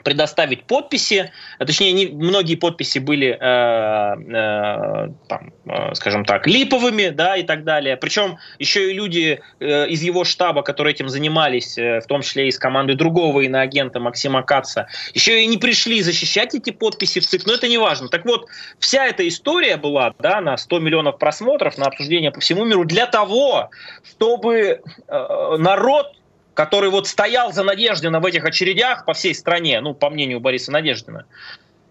[0.05, 7.09] предоставить подписи, а точнее, не, многие подписи были, э, э, там, э, скажем так, липовыми,
[7.09, 7.97] да, и так далее.
[7.97, 12.47] Причем еще и люди э, из его штаба, которые этим занимались, э, в том числе
[12.47, 17.47] из команды другого иноагента Максима Каца, еще и не пришли защищать эти подписи в ЦИК,
[17.47, 18.07] но это не важно.
[18.07, 18.47] Так вот,
[18.79, 23.07] вся эта история была, да, на 100 миллионов просмотров, на обсуждение по всему миру для
[23.07, 23.71] того,
[24.03, 26.13] чтобы э, народ
[26.55, 30.71] который вот стоял за Надеждина в этих очередях по всей стране, ну, по мнению Бориса
[30.71, 31.25] Надеждина,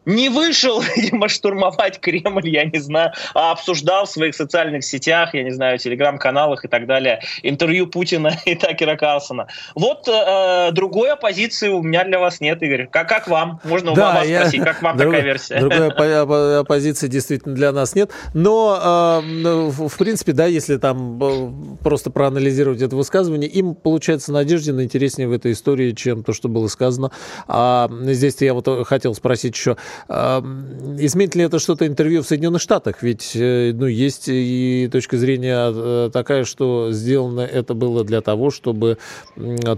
[0.07, 5.43] не вышел, видимо, штурмовать Кремль, я не знаю, а обсуждал в своих социальных сетях, я
[5.43, 9.49] не знаю, телеграм-каналах и так далее, интервью Путина и Такера Карлсона.
[9.75, 12.87] Вот э, другой оппозиции у меня для вас нет, Игорь.
[12.91, 13.61] Как, как вам?
[13.65, 14.41] Можно у да, вас я...
[14.41, 15.13] спросить, как вам Друг...
[15.13, 15.61] такая версия?
[15.61, 18.11] Другой оппозиции действительно для нас нет.
[18.35, 24.83] Но, э, в принципе, да, если там э, просто проанализировать это высказывание, им, получается, Надеждина
[24.83, 27.11] интереснее в этой истории, чем то, что было сказано.
[27.47, 29.77] А здесь я вот хотел спросить еще,
[30.09, 33.03] Изменит ли это что-то интервью в Соединенных Штатах?
[33.03, 38.51] Ведь э, ну, есть и точка зрения э, такая, что сделано это было для того,
[38.51, 38.99] чтобы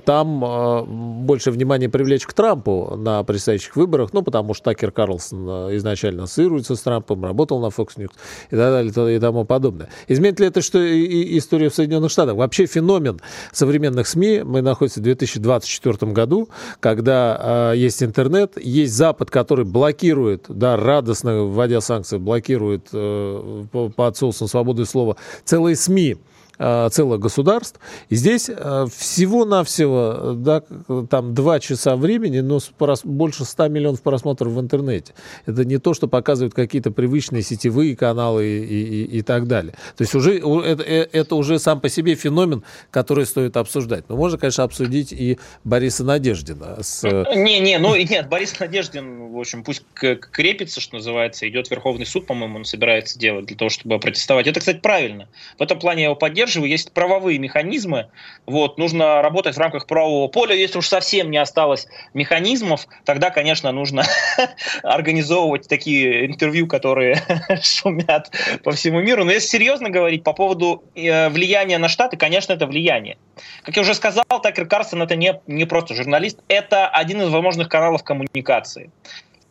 [0.04, 5.46] там а, больше внимания привлечь к Трампу на предстоящих выборах, ну, потому что Такер Карлсон
[5.48, 8.10] э, изначально ассоциируется с Трампом, работал на Fox News
[8.50, 9.88] и так далее и тому подобное.
[10.08, 12.36] Изменит ли это что и история в Соединенных Штатах?
[12.36, 13.20] Вообще феномен
[13.52, 16.48] современных СМИ, мы находимся в 2024 году,
[16.80, 23.64] когда э, есть интернет, есть Запад, который блокирует блокирует, да, радостно, вводя санкции, блокирует э,
[23.72, 26.16] по, по отсутствию свободы слова целые СМИ,
[26.58, 27.78] целых государств.
[28.08, 30.62] И здесь э, всего-навсего да,
[31.10, 32.60] там два часа времени, но
[33.04, 35.14] больше 100 миллионов просмотров в интернете.
[35.44, 39.74] Это не то, что показывают какие-то привычные сетевые каналы и, и, и так далее.
[39.96, 44.04] То есть уже, это, э, это уже сам по себе феномен, который стоит обсуждать.
[44.08, 46.78] Но можно, конечно, обсудить и Бориса Надеждина.
[46.82, 47.02] С...
[47.04, 52.26] Не-не, ну нет, Борис Надеждин, в общем, пусть крепится, что называется, идет в Верховный суд,
[52.26, 54.46] по-моему, он собирается делать для того, чтобы протестовать.
[54.46, 55.28] Это, кстати, правильно.
[55.58, 58.08] В этом плане я его поддерживаю поддерживаю, есть правовые механизмы,
[58.46, 63.72] вот, нужно работать в рамках правового поля, если уж совсем не осталось механизмов, тогда, конечно,
[63.72, 64.04] нужно
[64.82, 67.20] организовывать такие интервью, которые
[67.62, 68.30] шумят
[68.62, 72.66] по всему миру, но если серьезно говорить по поводу э, влияния на Штаты, конечно, это
[72.66, 73.16] влияние.
[73.64, 77.68] Как я уже сказал, Такер Карсон это не, не просто журналист, это один из возможных
[77.68, 78.90] каналов коммуникации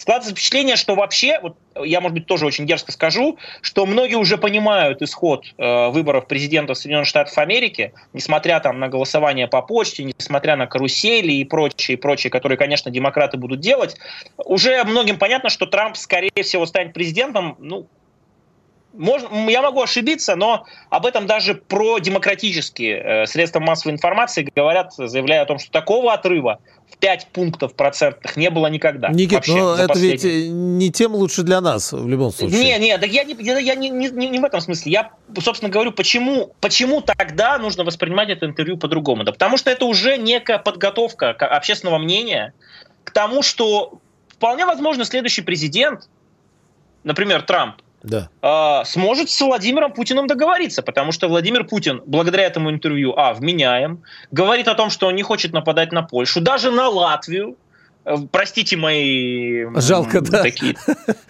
[0.06, 4.38] складывается впечатление, что вообще, вот я, может быть, тоже очень дерзко скажу, что многие уже
[4.38, 10.58] понимают исход э, выборов президента Соединенных Штатов Америки, несмотря там на голосование по почте, несмотря
[10.58, 13.98] на карусели и прочие, прочие, которые, конечно, демократы будут делать,
[14.38, 17.88] уже многим понятно, что Трамп, скорее всего, станет президентом, ну,
[18.98, 24.94] можно, я могу ошибиться, но об этом даже про демократические э, средства массовой информации говорят,
[24.98, 26.60] заявляя о том, что такого отрыва
[26.92, 29.10] в 5 пунктов процентных не было никогда.
[29.10, 32.60] Никит, вообще, но это ведь не тем лучше для нас в любом случае.
[32.60, 34.92] Не, не, так я, не, я, я не, не, не в этом смысле.
[34.92, 39.24] Я, собственно, говорю, почему, почему тогда нужно воспринимать это интервью по-другому.
[39.24, 42.54] Да потому что это уже некая подготовка общественного мнения
[43.04, 46.08] к тому, что вполне возможно следующий президент,
[47.04, 48.30] например, Трамп, да.
[48.42, 54.04] а, сможет с Владимиром Путиным договориться, потому что Владимир Путин благодаря этому интервью, а, вменяем,
[54.32, 57.65] говорит о том, что он не хочет нападать на Польшу, даже на Латвию, Э,
[58.32, 59.66] простите мои...
[59.76, 60.44] Жалко, да.
[60.44, 60.76] Такие.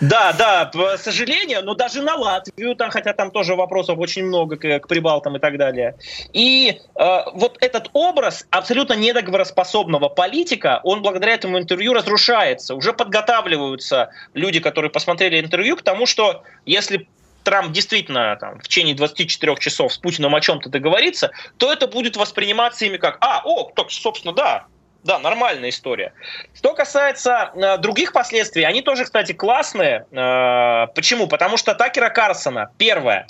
[0.01, 4.57] Да, да, к сожалению, но даже на Латвию, там, хотя там тоже вопросов очень много
[4.57, 5.95] к, к Прибалтам и так далее.
[6.33, 12.75] И э, вот этот образ абсолютно недоговороспособного политика, он благодаря этому интервью разрушается.
[12.75, 17.07] Уже подготавливаются люди, которые посмотрели интервью, к тому, что если
[17.43, 22.17] Трамп действительно там, в течение 24 часов с Путиным о чем-то договорится, то это будет
[22.17, 24.65] восприниматься ими как «А, о, так, собственно, да,
[25.05, 26.13] да, нормальная история.
[26.55, 30.07] Что касается э, других последствий, они тоже, кстати, классные.
[30.11, 31.27] Э, почему?
[31.27, 33.27] Потому что Такера Карсона, первое,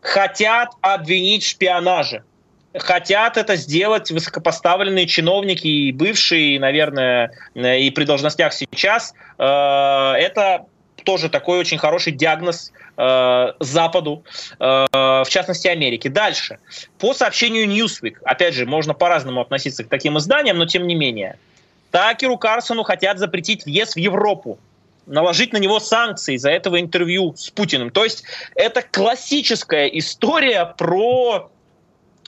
[0.00, 2.22] хотят обвинить в шпионаже.
[2.72, 9.12] Хотят это сделать высокопоставленные чиновники и бывшие, наверное, э, и при должностях сейчас.
[9.38, 10.66] Э, это
[11.08, 14.24] тоже такой очень хороший диагноз э, Западу,
[14.60, 16.10] э, в частности Америке.
[16.10, 16.58] Дальше.
[16.98, 21.38] По сообщению Newsweek, опять же, можно по-разному относиться к таким изданиям, но тем не менее,
[21.92, 24.58] Такеру Карсону хотят запретить въезд в Европу
[25.06, 27.88] наложить на него санкции за этого интервью с Путиным.
[27.88, 31.50] То есть это классическая история про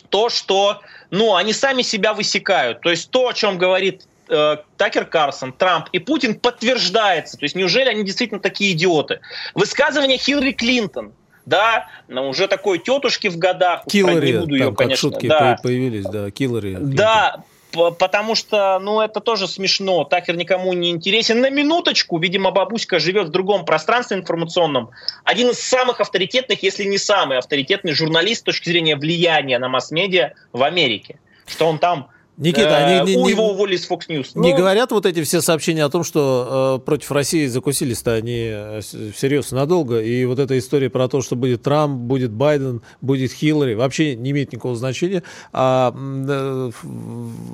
[0.09, 2.81] то, что ну, они сами себя высекают.
[2.81, 7.37] То есть то, о чем говорит э, Такер Карсон, Трамп и Путин подтверждается.
[7.37, 9.21] То есть неужели они действительно такие идиоты?
[9.55, 11.13] Высказывание Хиллари Клинтон,
[11.47, 13.85] да, но уже такой тетушки в годах.
[13.89, 15.59] Киллари, там ее, конечно, шутки да.
[15.63, 16.77] появились, да, Киллари.
[16.81, 20.05] Да, потому что, ну, это тоже смешно.
[20.05, 21.41] Такер никому не интересен.
[21.41, 24.91] На минуточку, видимо, бабуська живет в другом пространстве информационном.
[25.25, 30.33] Один из самых авторитетных, если не самый авторитетный журналист с точки зрения влияния на масс-медиа
[30.53, 31.19] в Америке.
[31.47, 32.09] Что он там
[32.41, 34.31] Никита, они не, его уволили с Fox News.
[34.35, 34.57] Не Но...
[34.57, 38.81] говорят вот эти все сообщения о том, что э, против России закусились-то они э,
[39.15, 43.75] всерьез надолго, и вот эта история про то, что будет Трамп, будет Байден, будет Хиллари,
[43.75, 45.23] вообще не имеет никакого значения,
[45.53, 46.71] а, э,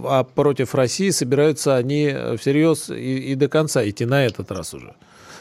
[0.04, 4.94] а против России собираются они всерьез и, и до конца идти на этот раз уже.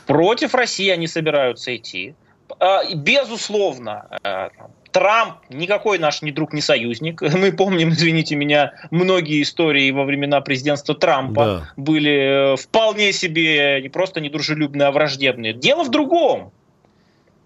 [0.08, 2.15] Против России они собираются идти.
[2.60, 4.49] А, безусловно, э,
[4.95, 7.21] Трамп никакой наш не друг, не союзник.
[7.36, 11.69] Мы помним, извините меня, многие истории во времена президентства Трампа да.
[11.75, 15.51] были э, вполне себе не просто недружелюбные, а враждебные.
[15.51, 16.53] Дело в другом.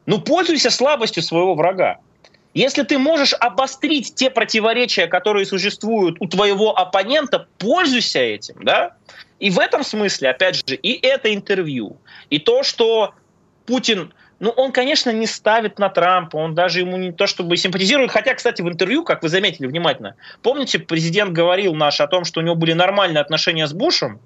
[0.05, 1.97] Ну, пользуйся слабостью своего врага.
[2.53, 8.95] Если ты можешь обострить те противоречия, которые существуют у твоего оппонента, пользуйся этим, да?
[9.39, 11.97] И в этом смысле, опять же, и это интервью,
[12.29, 13.15] и то, что
[13.65, 18.11] Путин ну, он, конечно, не ставит на Трампа, он даже ему не то чтобы симпатизирует.
[18.11, 22.39] Хотя, кстати, в интервью, как вы заметили внимательно, помните, президент говорил наш о том, что
[22.39, 24.19] у него были нормальные отношения с Бушем,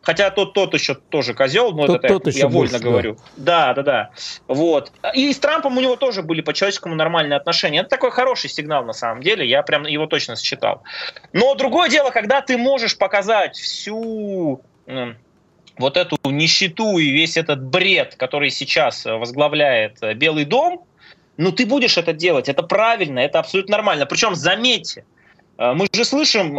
[0.00, 3.16] Хотя тот, тот еще тоже козел, но тот, это тот я, я вольно больше, говорю.
[3.36, 3.74] Да.
[3.74, 4.10] да, да, да.
[4.46, 4.92] Вот.
[5.12, 7.80] И с Трампом у него тоже были по-человеческому нормальные отношения.
[7.80, 9.46] Это такой хороший сигнал на самом деле.
[9.46, 10.82] Я прям его точно считал.
[11.32, 14.62] Но другое дело, когда ты можешь показать всю
[15.78, 20.84] вот эту нищету и весь этот бред, который сейчас э, возглавляет э, Белый дом,
[21.36, 24.06] ну ты будешь это делать, это правильно, это абсолютно нормально.
[24.06, 25.04] Причем, заметьте,
[25.56, 26.58] э, мы же слышим,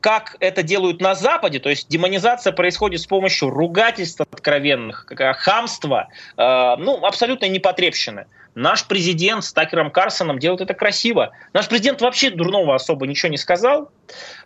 [0.00, 7.04] как это делают на Западе, то есть демонизация происходит с помощью ругательств откровенных, хамства, ну,
[7.04, 8.26] абсолютно непотребщины.
[8.54, 11.30] Наш президент с Такером Карсоном делает это красиво.
[11.52, 13.90] Наш президент вообще дурного особо ничего не сказал.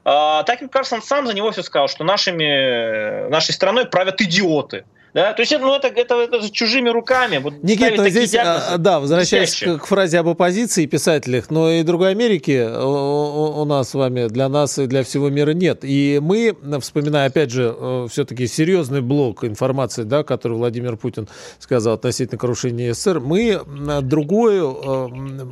[0.04, 4.84] А, Такер Карсон сам за него все сказал, что нашими, нашей страной правят идиоты.
[5.14, 5.32] Да?
[5.32, 7.38] То есть ну, это, это, это чужими руками.
[7.38, 11.70] Вот Никита, но здесь, диагнозы, да, возвращаясь к, к фразе об оппозиции и писателях, но
[11.70, 15.84] и другой Америки у, у нас с вами, для нас и для всего мира нет.
[15.84, 21.28] И мы, вспоминая, опять же, э, все-таки серьезный блок информации, да, который Владимир Путин
[21.60, 23.60] сказал относительно крушения СССР, мы
[24.02, 25.44] другую, э,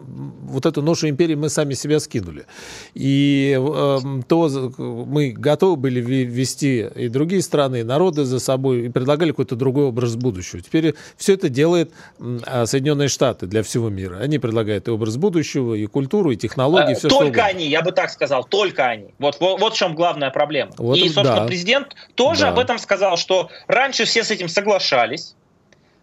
[0.42, 2.46] вот эту ношу империи мы сами себя скинули.
[2.94, 8.88] И э, то мы готовы были вести и другие страны, и народы за собой, и
[8.88, 10.60] предлагали какой-то какой-то другой образ будущего.
[10.60, 11.92] Теперь все это делает
[12.46, 14.18] а, Соединенные Штаты для всего мира.
[14.18, 16.94] Они предлагают и образ будущего, и культуру, и технологии.
[16.94, 19.14] Все, только они, я бы так сказал, только они.
[19.18, 20.72] Вот, вот, вот в чем главная проблема.
[20.78, 21.46] Вот, и, собственно, да.
[21.46, 22.48] президент тоже да.
[22.50, 25.34] об этом сказал, что раньше все с этим соглашались,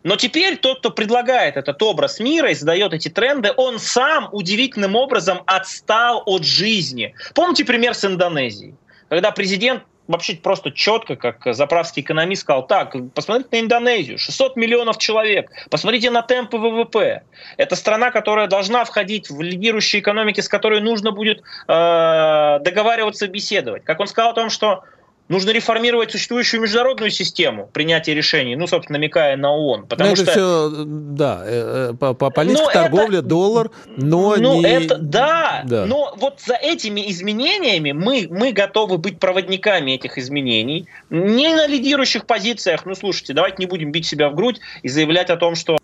[0.04, 4.96] но теперь тот, кто предлагает этот образ мира и задает эти тренды, он сам удивительным
[4.96, 7.14] образом отстал от жизни.
[7.36, 8.76] Помните пример с Индонезией?
[9.10, 14.98] Когда президент вообще просто четко, как заправский экономист сказал, так, посмотрите на Индонезию, 600 миллионов
[14.98, 17.22] человек, посмотрите на темпы ВВП.
[17.58, 23.84] Это страна, которая должна входить в лидирующие экономики, с которой нужно будет э, договариваться, беседовать.
[23.84, 24.84] Как он сказал о том, что
[25.30, 29.88] Нужно реформировать существующую международную систему принятия решений, ну, собственно, намекая на ООН.
[29.88, 30.24] Потому но что...
[30.24, 33.28] это все, да, э, по, по политике торговля, это...
[33.28, 34.68] доллар, но ну, не...
[34.68, 40.88] это, да, да, но вот за этими изменениями мы, мы готовы быть проводниками этих изменений.
[41.12, 45.30] Не на лидирующих позициях, ну, слушайте, давайте не будем бить себя в грудь и заявлять
[45.30, 45.79] о том, что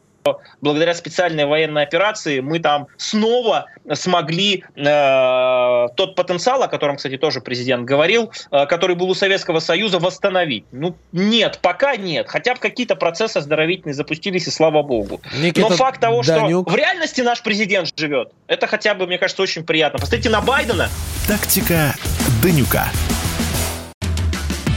[0.62, 7.42] благодаря специальной военной операции мы там снова смогли э, тот потенциал, о котором, кстати, тоже
[7.42, 10.66] президент говорил, э, который был у Советского Союза, восстановить.
[10.72, 12.28] Ну, нет, пока нет.
[12.28, 15.22] Хотя бы какие-то процессы оздоровительные запустились, и слава богу.
[15.38, 16.68] Никита Но факт того, Данюк.
[16.68, 20.00] что в реальности наш президент живет, это хотя бы, мне кажется, очень приятно.
[20.00, 20.90] Посмотрите на Байдена.
[21.28, 21.94] Тактика
[22.42, 22.90] Данюка.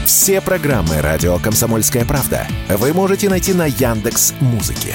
[0.05, 4.95] Все программы «Радио Комсомольская правда» вы можете найти на Яндекс Музыке.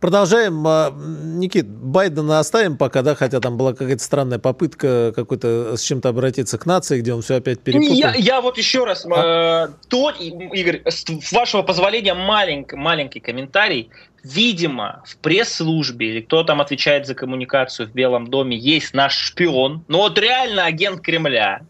[0.00, 0.66] Продолжаем.
[0.66, 6.08] А, Никит, Байдена оставим пока, да, хотя там была какая-то странная попытка какой-то с чем-то
[6.08, 7.94] обратиться к нации, где он все опять перепутал.
[7.94, 9.66] Я, я вот еще раз, а?
[9.66, 13.90] э, то, Игорь, с вашего позволения маленький, маленький комментарий.
[14.22, 19.84] Видимо, в пресс-службе или кто там отвечает за коммуникацию в Белом доме, есть наш шпион,
[19.86, 21.60] но вот реально агент Кремля.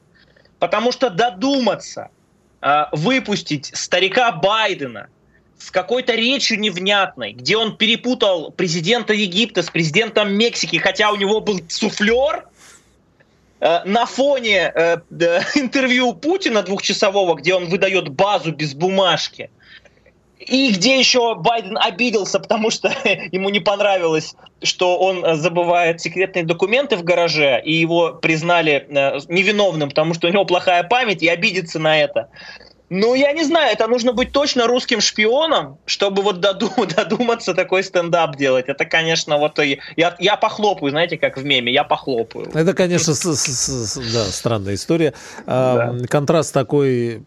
[0.58, 2.08] Потому что додуматься
[2.62, 5.08] э, выпустить старика Байдена
[5.58, 11.40] с какой-то речью невнятной, где он перепутал президента Египта с президентом Мексики, хотя у него
[11.40, 12.46] был суфлер,
[13.60, 14.98] э, на фоне э,
[15.54, 19.50] интервью Путина двухчасового, где он выдает базу без бумажки,
[20.38, 22.92] и где еще Байден обиделся, потому что
[23.32, 29.88] ему не понравилось, что он забывает секретные документы в гараже, и его признали э, невиновным,
[29.88, 32.28] потому что у него плохая память, и обидится на это.
[32.88, 37.82] Ну, я не знаю, это нужно быть точно русским шпионом, чтобы вот додум, додуматься такой
[37.82, 38.66] стендап делать.
[38.68, 42.48] Это, конечно, вот я, я похлопаю, знаете, как в меме, я похлопаю.
[42.54, 45.14] Это, конечно, с, с, с, да, странная история.
[45.46, 46.06] А, да.
[46.06, 47.24] Контраст такой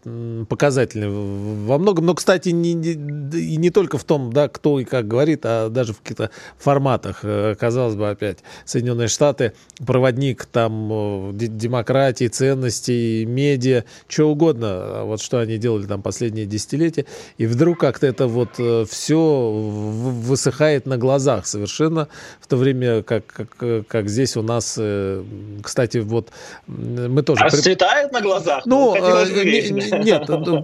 [0.48, 2.06] показательный во многом.
[2.06, 5.92] Но, кстати, не, не, не только в том, да, кто и как говорит, а даже
[5.92, 7.20] в каких-то форматах.
[7.22, 9.52] Э, казалось бы, опять, Соединенные Штаты,
[9.84, 14.68] проводник там демократии, ценностей, медиа, что угодно.
[14.70, 18.84] А вот что они они делали там последние десятилетия, и вдруг как-то это вот э,
[18.88, 22.08] все высыхает на глазах совершенно,
[22.40, 25.24] в то время как, как, как здесь у нас, э,
[25.62, 26.30] кстати, вот
[26.66, 27.44] мы тоже...
[27.44, 28.64] Расцветает на глазах?
[28.66, 30.62] Ну, ну не, нет, ну,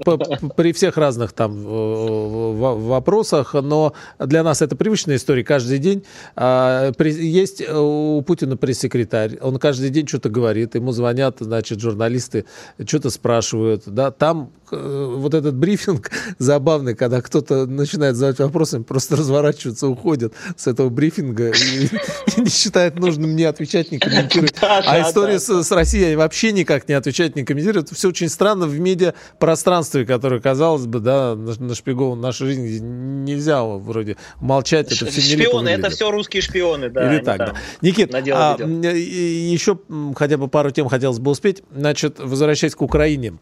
[0.57, 6.05] при всех разных там вопросах, но для нас это привычная история каждый день.
[6.37, 12.45] А, есть у Путина пресс-секретарь, он каждый день что-то говорит, ему звонят, значит, журналисты
[12.87, 19.17] что-то спрашивают, да, там Э, вот этот брифинг забавный, когда кто-то начинает задавать вопросы, просто
[19.17, 24.55] разворачивается, уходит с этого брифинга и, не считает нужным не отвечать, не комментировать.
[24.61, 27.87] А история с Россией вообще никак не отвечать, не комментировать.
[27.87, 34.17] Это все очень странно в медиапространстве, которое, казалось бы, да, нашпигован нашей жизни нельзя вроде
[34.41, 34.93] молчать.
[34.93, 37.13] Это все Шпионы, это все русские шпионы, да.
[37.13, 37.55] Или так, да.
[37.81, 39.79] Никит, а, еще
[40.15, 41.63] хотя бы пару тем хотелось бы успеть.
[41.75, 43.35] Значит, возвращаясь к Украине.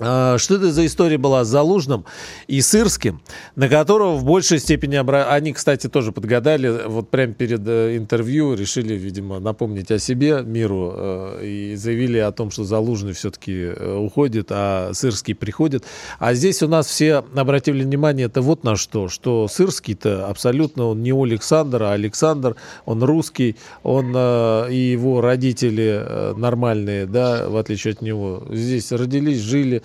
[0.00, 2.04] А, что это за история была с Залужным
[2.48, 3.22] и Сырским,
[3.54, 4.96] на которого в большей степени...
[4.96, 5.30] Обра...
[5.30, 10.92] Они, кстати, тоже подгадали, вот прямо перед э, интервью решили, видимо, напомнить о себе миру
[10.96, 15.84] э, и заявили о том, что Залужный все-таки э, уходит, а Сырский приходит.
[16.18, 21.02] А здесь у нас все обратили внимание, это вот на что, что Сырский-то абсолютно он
[21.02, 28.02] не Александр, а Александр, он русский, он и его родители нормальные, да, в отличие от
[28.02, 28.42] него.
[28.50, 29.83] Здесь родились, жили,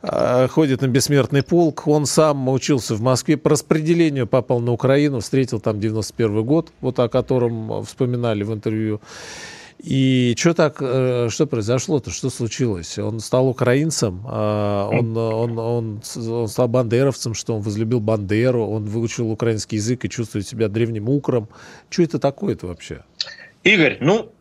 [0.00, 1.88] ходит на бессмертный полк.
[1.88, 3.36] Он сам учился в Москве.
[3.36, 9.00] По распределению попал на Украину, встретил там 91 год, вот о котором вспоминали в интервью.
[9.78, 12.98] И что так, э, что произошло-то, что случилось?
[12.98, 18.86] Он стал украинцем, а он, он, он, он стал бандеровцем, что он возлюбил Бандеру, он
[18.86, 21.48] выучил украинский язык и чувствует себя древним укром.
[21.90, 23.04] Что это такое-то вообще?
[23.62, 24.32] Игорь, ну,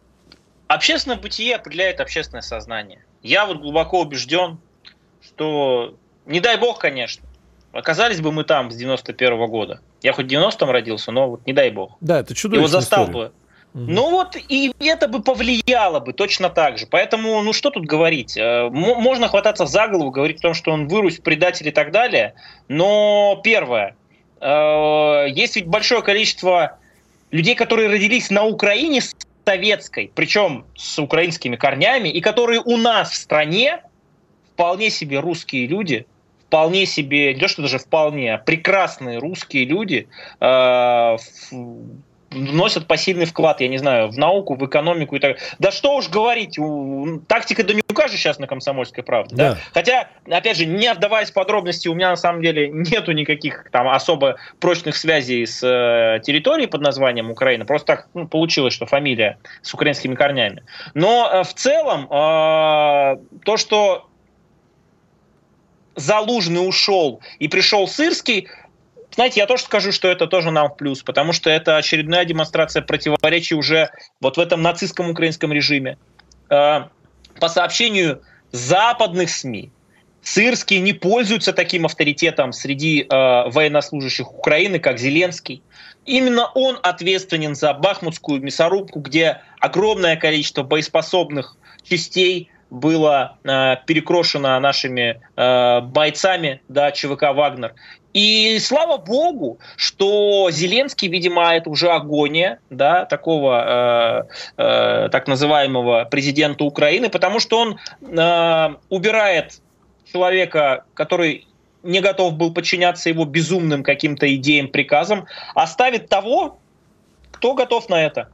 [0.66, 3.06] общественное бытие определяет общественное сознание.
[3.22, 4.58] Я вот глубоко убежден,
[5.38, 5.94] что,
[6.26, 7.24] не дай бог, конечно,
[7.72, 9.82] оказались бы мы там с 91 -го года.
[10.02, 11.98] Я хоть в 90-м родился, но вот не дай бог.
[12.02, 13.28] Да, это чудовищная Его застал история.
[13.28, 13.32] бы.
[13.74, 13.92] Угу.
[13.92, 16.88] Ну вот, и это бы повлияло бы точно так же.
[16.88, 18.36] Поэтому, ну что тут говорить?
[18.36, 22.34] Э, можно хвататься за голову, говорить о том, что он вырусь, предатель и так далее.
[22.68, 23.96] Но первое,
[24.42, 26.80] э, есть ведь большое количество
[27.30, 29.02] людей, которые родились на Украине
[29.46, 33.82] советской, причем с украинскими корнями, и которые у нас в стране
[34.58, 36.08] вполне себе русские люди,
[36.48, 40.08] вполне себе, не то что даже вполне, а прекрасные русские люди
[40.40, 41.18] э,
[42.32, 46.10] вносят посильный вклад, я не знаю, в науку, в экономику и так Да что уж
[46.10, 49.36] говорить, у, тактика Данюка же сейчас на комсомольской правде.
[49.36, 49.52] Да.
[49.52, 49.58] Да?
[49.76, 54.38] Хотя, опять же, не отдаваясь подробности, у меня на самом деле нету никаких там особо
[54.60, 57.64] прочных связей с э, территорией под названием Украина.
[57.64, 60.64] Просто так ну, получилось, что фамилия с украинскими корнями.
[60.96, 64.08] Но э, в целом э, то, что
[65.98, 68.48] Залужный ушел и пришел Сырский,
[69.16, 72.84] знаете, я тоже скажу, что это тоже нам в плюс, потому что это очередная демонстрация
[72.84, 73.90] противоречий уже
[74.22, 75.98] вот в этом нацистском украинском режиме.
[76.50, 76.90] А,
[77.40, 78.22] по сообщению
[78.52, 79.72] западных СМИ,
[80.22, 85.64] Сырский не пользуется таким авторитетом среди э, военнослужащих Украины, как Зеленский.
[86.06, 95.22] Именно он ответственен за Бахмутскую мясорубку, где огромное количество боеспособных частей было э, перекрошено нашими
[95.36, 97.74] э, бойцами да, ЧВК «Вагнер».
[98.14, 106.06] И слава богу, что Зеленский, видимо, это уже агония да, такого э, э, так называемого
[106.06, 109.62] президента Украины, потому что он э, убирает
[110.12, 111.46] человека, который
[111.84, 116.58] не готов был подчиняться его безумным каким-то идеям, приказам, а ставит того,
[117.32, 118.30] кто готов на это.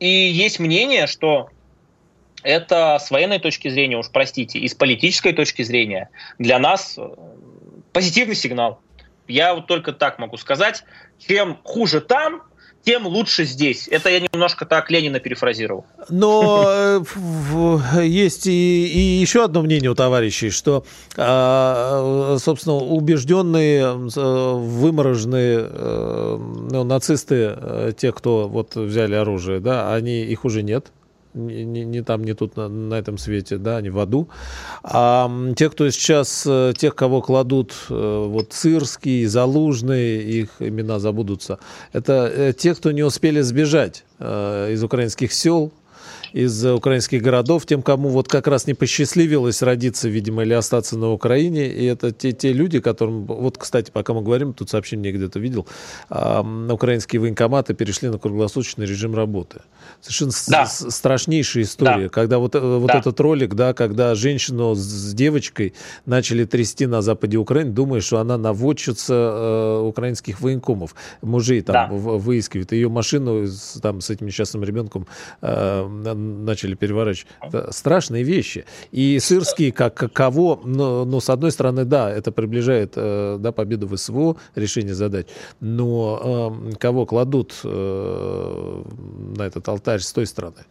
[0.00, 1.50] И есть мнение, что
[2.42, 7.08] это с военной точки зрения, уж простите, и с политической точки зрения для нас э,
[7.92, 8.80] позитивный сигнал.
[9.26, 10.84] Я вот только так могу сказать.
[11.18, 12.42] Чем хуже там,
[12.84, 13.88] тем лучше здесь.
[13.88, 15.86] Это я немножко так Ленина перефразировал.
[16.08, 20.84] Но э, есть и, и еще одно мнение у товарищей, что,
[21.16, 26.36] а, собственно, убежденные, вымороженные э,
[26.70, 30.92] ну, нацисты, те, кто вот взяли оружие, да, они, их уже нет
[31.36, 34.28] не, не, не там, не тут, на, на этом свете, да, они в аду.
[34.82, 41.58] А те, кто сейчас, э, тех, кого кладут, э, вот Цирский, Залужный, их имена забудутся,
[41.92, 45.72] это э, те, кто не успели сбежать из украинских сел,
[46.32, 51.10] из украинских городов, тем, кому вот как раз не посчастливилось родиться, видимо, или остаться на
[51.12, 51.68] Украине.
[51.68, 53.24] И это те, те люди, которым...
[53.26, 55.66] Вот, кстати, пока мы говорим, тут сообщение где-то видел,
[56.10, 59.60] э, украинские военкоматы перешли на круглосуточный режим работы.
[60.00, 60.66] Совершенно да.
[60.66, 62.08] страшнейшая история, да.
[62.08, 62.98] когда вот, э, вот да.
[62.98, 65.74] этот ролик, да, когда женщину с девочкой
[66.04, 71.94] начали трясти на западе Украины, думая, что она наводчица э, украинских военкомов, мужей там да.
[71.94, 72.72] выискивает.
[72.72, 75.06] Ее машину с, там, с этим несчастным ребенком
[75.40, 75.84] э,
[76.26, 77.28] начали переворачивать.
[77.42, 78.64] Это страшные вещи.
[78.92, 83.86] И Сырский, как кого, но, но с одной стороны, да, это приближает э, да, победу
[83.86, 85.26] в СВО, решение задач,
[85.60, 88.82] но э, кого кладут э,
[89.36, 90.64] на этот алтарь с той стороны?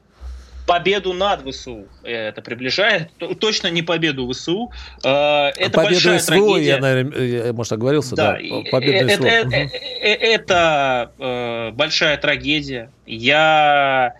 [0.65, 3.11] победу над ВСУ это приближает.
[3.39, 4.71] Точно не победу ВСУ.
[5.03, 6.67] Это победу большая СВО, трагедия.
[6.67, 8.15] Я, наверное, я, может, оговорился?
[8.15, 8.39] Да, да
[8.71, 9.55] победу это, это,
[10.01, 12.91] это, это большая трагедия.
[13.05, 14.15] Я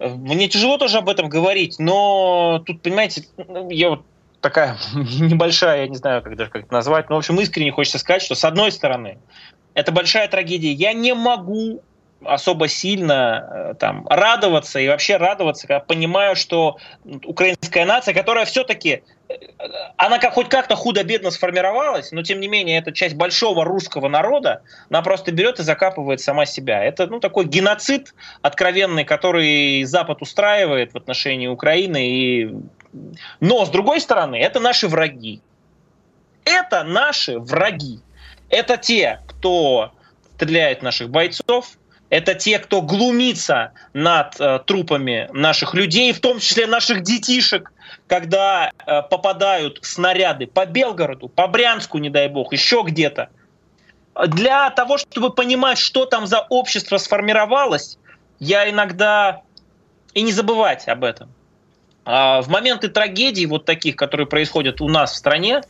[0.00, 3.24] мне тяжело тоже об этом говорить, но тут, понимаете,
[3.68, 4.04] я вот
[4.40, 7.98] такая небольшая, я не знаю, как даже как это назвать, но, в общем, искренне хочется
[7.98, 9.18] сказать, что, с одной стороны,
[9.74, 10.72] это большая трагедия.
[10.72, 11.82] Я не могу
[12.24, 16.78] особо сильно э, там радоваться и вообще радоваться, когда понимаю, что
[17.24, 19.34] украинская нация, которая все-таки э,
[19.96, 24.62] она как, хоть как-то худо-бедно сформировалась, но тем не менее это часть большого русского народа,
[24.90, 26.84] она просто берет и закапывает сама себя.
[26.84, 32.08] Это ну, такой геноцид откровенный, который Запад устраивает в отношении Украины.
[32.08, 32.54] И...
[33.40, 35.40] Но, с другой стороны, это наши враги.
[36.44, 38.00] Это наши враги.
[38.50, 39.92] Это те, кто
[40.34, 41.76] стреляет наших бойцов,
[42.10, 47.72] это те, кто глумится над э, трупами наших людей, в том числе наших детишек,
[48.08, 53.30] когда э, попадают снаряды по Белгороду, по Брянску, не дай бог, еще где-то.
[54.26, 57.96] Для того, чтобы понимать, что там за общество сформировалось,
[58.40, 59.42] я иногда
[60.12, 61.32] и не забывать об этом.
[62.04, 65.60] А в моменты трагедий, вот таких, которые происходят у нас в стране,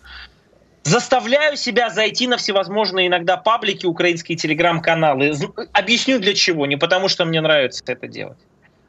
[0.82, 5.32] Заставляю себя зайти на всевозможные иногда паблики, украинские телеграм-каналы.
[5.72, 6.66] Объясню для чего.
[6.66, 8.38] Не потому, что мне нравится это делать,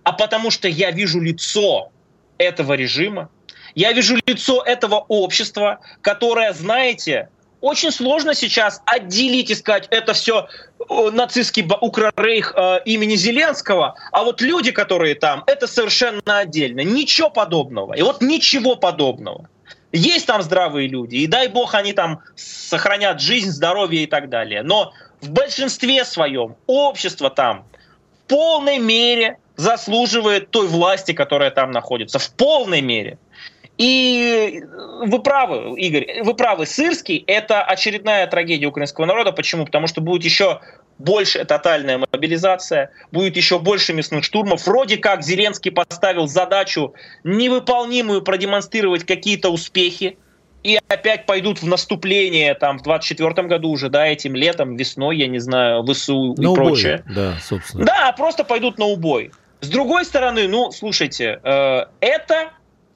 [0.03, 1.91] а потому что я вижу лицо
[2.37, 3.29] этого режима,
[3.75, 7.29] я вижу лицо этого общества, которое, знаете,
[7.61, 10.47] очень сложно сейчас отделить и сказать, это все
[10.89, 16.81] нацистский укрорейх э, имени Зеленского, а вот люди, которые там, это совершенно отдельно.
[16.81, 17.93] Ничего подобного.
[17.93, 19.47] И вот ничего подобного.
[19.91, 24.63] Есть там здравые люди, и дай бог они там сохранят жизнь, здоровье и так далее.
[24.63, 27.65] Но в большинстве своем общество там
[28.25, 33.17] в полной мере заслуживает той власти, которая там находится, в полной мере.
[33.77, 34.63] И
[35.05, 39.31] вы правы, Игорь, вы правы, Сырский– это очередная трагедия украинского народа.
[39.31, 39.65] Почему?
[39.65, 40.61] Потому что будет еще
[41.02, 44.66] больше тотальная мобилизация, будет еще больше мясных штурмов.
[44.66, 46.93] Вроде как Зеленский поставил задачу
[47.24, 50.18] невыполнимую продемонстрировать какие-то успехи,
[50.64, 55.28] и опять пойдут в наступление там в 24 году уже, да, этим летом, весной, я
[55.28, 57.04] не знаю, ВСУ на и убой, прочее.
[57.10, 57.86] Да, собственно.
[57.86, 59.32] Да, просто пойдут на убой.
[59.62, 62.52] С другой стороны, ну, слушайте, э, это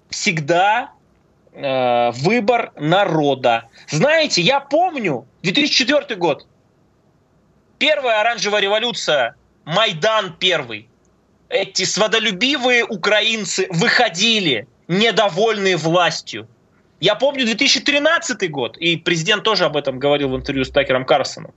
[0.09, 0.91] всегда
[1.53, 3.65] э, выбор народа.
[3.89, 6.45] Знаете, я помню 2004 год,
[7.85, 10.89] первая оранжевая революция, Майдан первый.
[11.49, 16.47] Эти сводолюбивые украинцы выходили, недовольные властью.
[16.99, 21.53] Я помню 2013 год, и президент тоже об этом говорил в интервью с Такером Карсоном,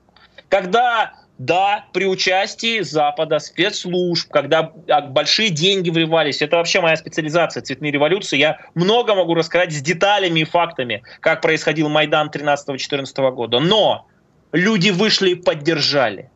[0.51, 6.43] когда да, при участии Запада, спецслужб, когда а, большие деньги вливались.
[6.43, 8.37] Это вообще моя специализация, цветные революции.
[8.37, 13.61] Я много могу рассказать с деталями и фактами, как происходил Майдан 13-14 года.
[13.61, 14.08] Но
[14.53, 16.31] люди вышли и поддержали.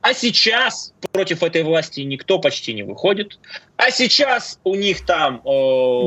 [0.00, 3.38] А сейчас против этой власти никто почти не выходит.
[3.76, 5.48] А сейчас у них там э,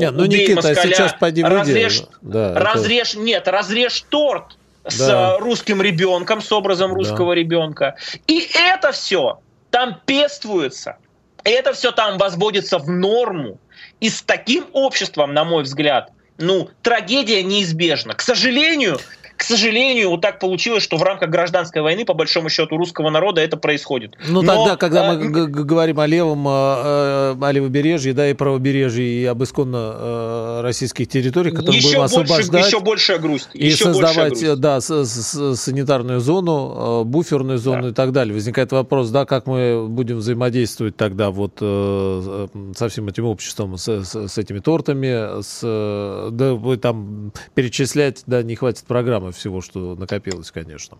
[0.00, 3.20] нет, ну, Никита, москаля, а сейчас пойди разрежь, да, разрежь, это...
[3.20, 5.36] нет, разрежь торт с да.
[5.38, 7.40] русским ребенком, с образом русского да.
[7.40, 7.96] ребенка.
[8.26, 9.40] И это все
[9.70, 10.96] там пествуется.
[11.44, 13.58] Это все там возводится в норму.
[14.00, 18.14] И с таким обществом, на мой взгляд, ну, трагедия неизбежна.
[18.14, 18.98] К сожалению,
[19.40, 23.40] к сожалению, вот так получилось, что в рамках гражданской войны, по большому счету, русского народа
[23.40, 24.14] это происходит.
[24.28, 29.02] Ну, Но, тогда, когда а, мы говорим о левом, о, о левобережье, да, и правобережье,
[29.02, 32.50] и об исконно э, российских территориях, которые будем освобождать.
[32.50, 33.48] Больше, еще большая грусть.
[33.54, 34.60] И еще создавать, грусть.
[34.60, 37.88] да, с, с, санитарную зону, э, буферную зону да.
[37.88, 38.34] и так далее.
[38.34, 43.88] Возникает вопрос, да, как мы будем взаимодействовать тогда вот э, со всем этим обществом, с,
[43.88, 50.50] с, с этими тортами, с, да, там перечислять, да, не хватит программы всего, что накопилось,
[50.50, 50.98] конечно.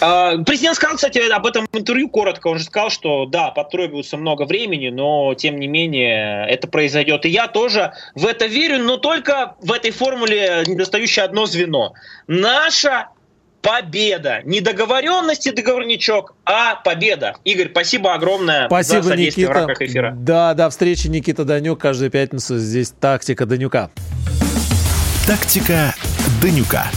[0.00, 2.48] А, президент сказал, кстати, об этом в интервью коротко.
[2.48, 7.24] Он же сказал, что да, потребуется много времени, но тем не менее это произойдет.
[7.24, 11.94] И я тоже в это верю, но только в этой формуле недостающее одно звено.
[12.26, 13.08] Наша
[13.64, 14.42] победа.
[14.44, 17.36] Не договоренности, договорничок, а победа.
[17.44, 19.58] Игорь, спасибо огромное спасибо, за содействие Никита.
[19.58, 20.14] в рамках эфира.
[20.14, 21.80] Да, до встречи, Никита Данюк.
[21.80, 23.90] Каждую пятницу здесь «Тактика Данюка».
[25.26, 25.94] «Тактика
[26.42, 26.90] Данюка».